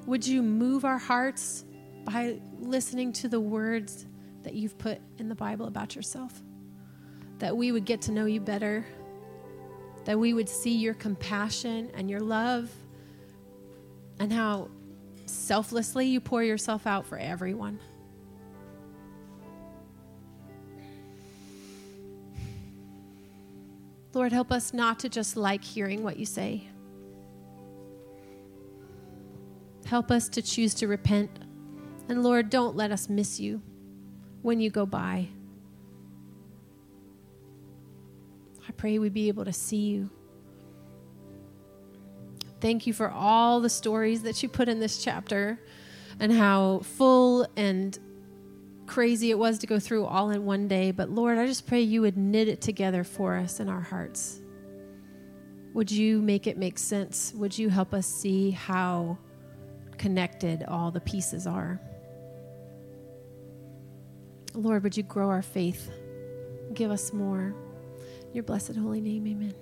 Would 0.07 0.25
you 0.25 0.41
move 0.41 0.85
our 0.85 0.99
hearts 0.99 1.65
by 2.05 2.39
listening 2.61 3.13
to 3.15 3.29
the 3.29 3.41
words 3.41 4.07
that 4.45 4.55
you've 4.55 4.79
put 4.79 5.01
in 5.19 5.29
the 5.29 5.35
Bible 5.35 5.67
about 5.67 5.97
yourself? 5.97 6.45
That 7.39 7.57
we 7.57 7.73
would 7.73 7.85
get 7.85 8.03
to 8.03 8.13
know 8.13 8.27
you 8.27 8.41
better, 8.41 8.87
that 10.05 10.19
we 10.19 10.35
would 10.35 10.49
see 10.49 10.77
your 10.77 10.95
compassion 10.95 11.91
and 11.95 12.09
your 12.09 12.21
love, 12.21 12.71
and 14.19 14.33
how 14.33 14.69
selflessly 15.27 16.07
you 16.07 16.21
pour 16.21 16.43
yourself 16.43 16.87
out 16.87 17.07
for 17.07 17.19
everyone. 17.19 17.81
Lord, 24.15 24.33
help 24.33 24.53
us 24.53 24.73
not 24.73 25.01
to 25.01 25.09
just 25.09 25.37
like 25.37 25.65
hearing 25.65 26.05
what 26.05 26.17
you 26.17 26.25
say. 26.25 26.69
Help 29.87 30.11
us 30.11 30.29
to 30.31 30.41
choose 30.41 30.73
to 30.75 30.87
repent. 30.87 31.31
And 32.09 32.23
Lord, 32.23 32.49
don't 32.49 32.77
let 32.77 32.93
us 32.93 33.09
miss 33.09 33.41
you 33.41 33.61
when 34.43 34.61
you 34.61 34.71
go 34.71 34.87
by. 34.87 35.29
Pray 38.85 38.93
we 38.93 38.99
would 38.99 39.15
be 39.15 39.29
able 39.29 39.47
to 39.47 39.53
see 39.55 39.87
you. 39.87 40.11
Thank 42.61 42.87
you 42.87 42.93
for 42.93 43.09
all 43.09 43.63
the 43.63 43.71
stories 43.71 44.25
that 44.25 44.43
you 44.43 44.49
put 44.51 44.69
in 44.69 44.79
this 44.79 45.03
chapter 45.03 45.59
and 46.21 46.31
how 46.31 46.81
full 46.81 47.47
and 47.57 47.99
crazy 48.85 49.31
it 49.31 49.39
was 49.39 49.61
to 49.61 49.67
go 49.67 49.81
through 49.81 50.05
all 50.05 50.29
in 50.29 50.45
one 50.45 50.69
day. 50.69 50.91
But 50.91 51.09
Lord, 51.09 51.39
I 51.39 51.47
just 51.47 51.67
pray 51.67 51.81
you 51.81 52.03
would 52.03 52.19
knit 52.19 52.47
it 52.47 52.61
together 52.61 53.05
for 53.05 53.37
us 53.37 53.59
in 53.59 53.71
our 53.71 53.81
hearts. 53.81 54.43
Would 55.73 55.91
you 55.91 56.21
make 56.21 56.47
it 56.47 56.59
make 56.59 56.77
sense? 56.77 57.33
Would 57.37 57.57
you 57.57 57.71
help 57.71 57.95
us 57.95 58.07
see 58.07 58.51
how 58.51 59.17
connected 59.97 60.63
all 60.69 60.91
the 60.91 61.01
pieces 61.01 61.47
are? 61.47 61.81
Lord, 64.53 64.83
would 64.83 64.95
you 64.95 65.05
grow 65.05 65.31
our 65.31 65.41
faith? 65.41 65.91
Give 66.75 66.91
us 66.91 67.15
more. 67.15 67.55
Your 68.35 68.43
blessed 68.43 68.75
holy 68.75 69.01
name, 69.01 69.29
amen. 69.29 69.55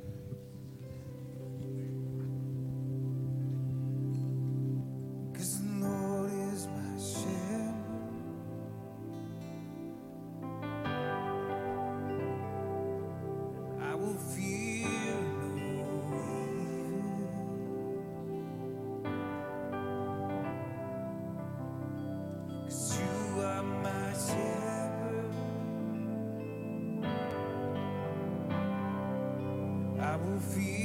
Feel 30.50 30.81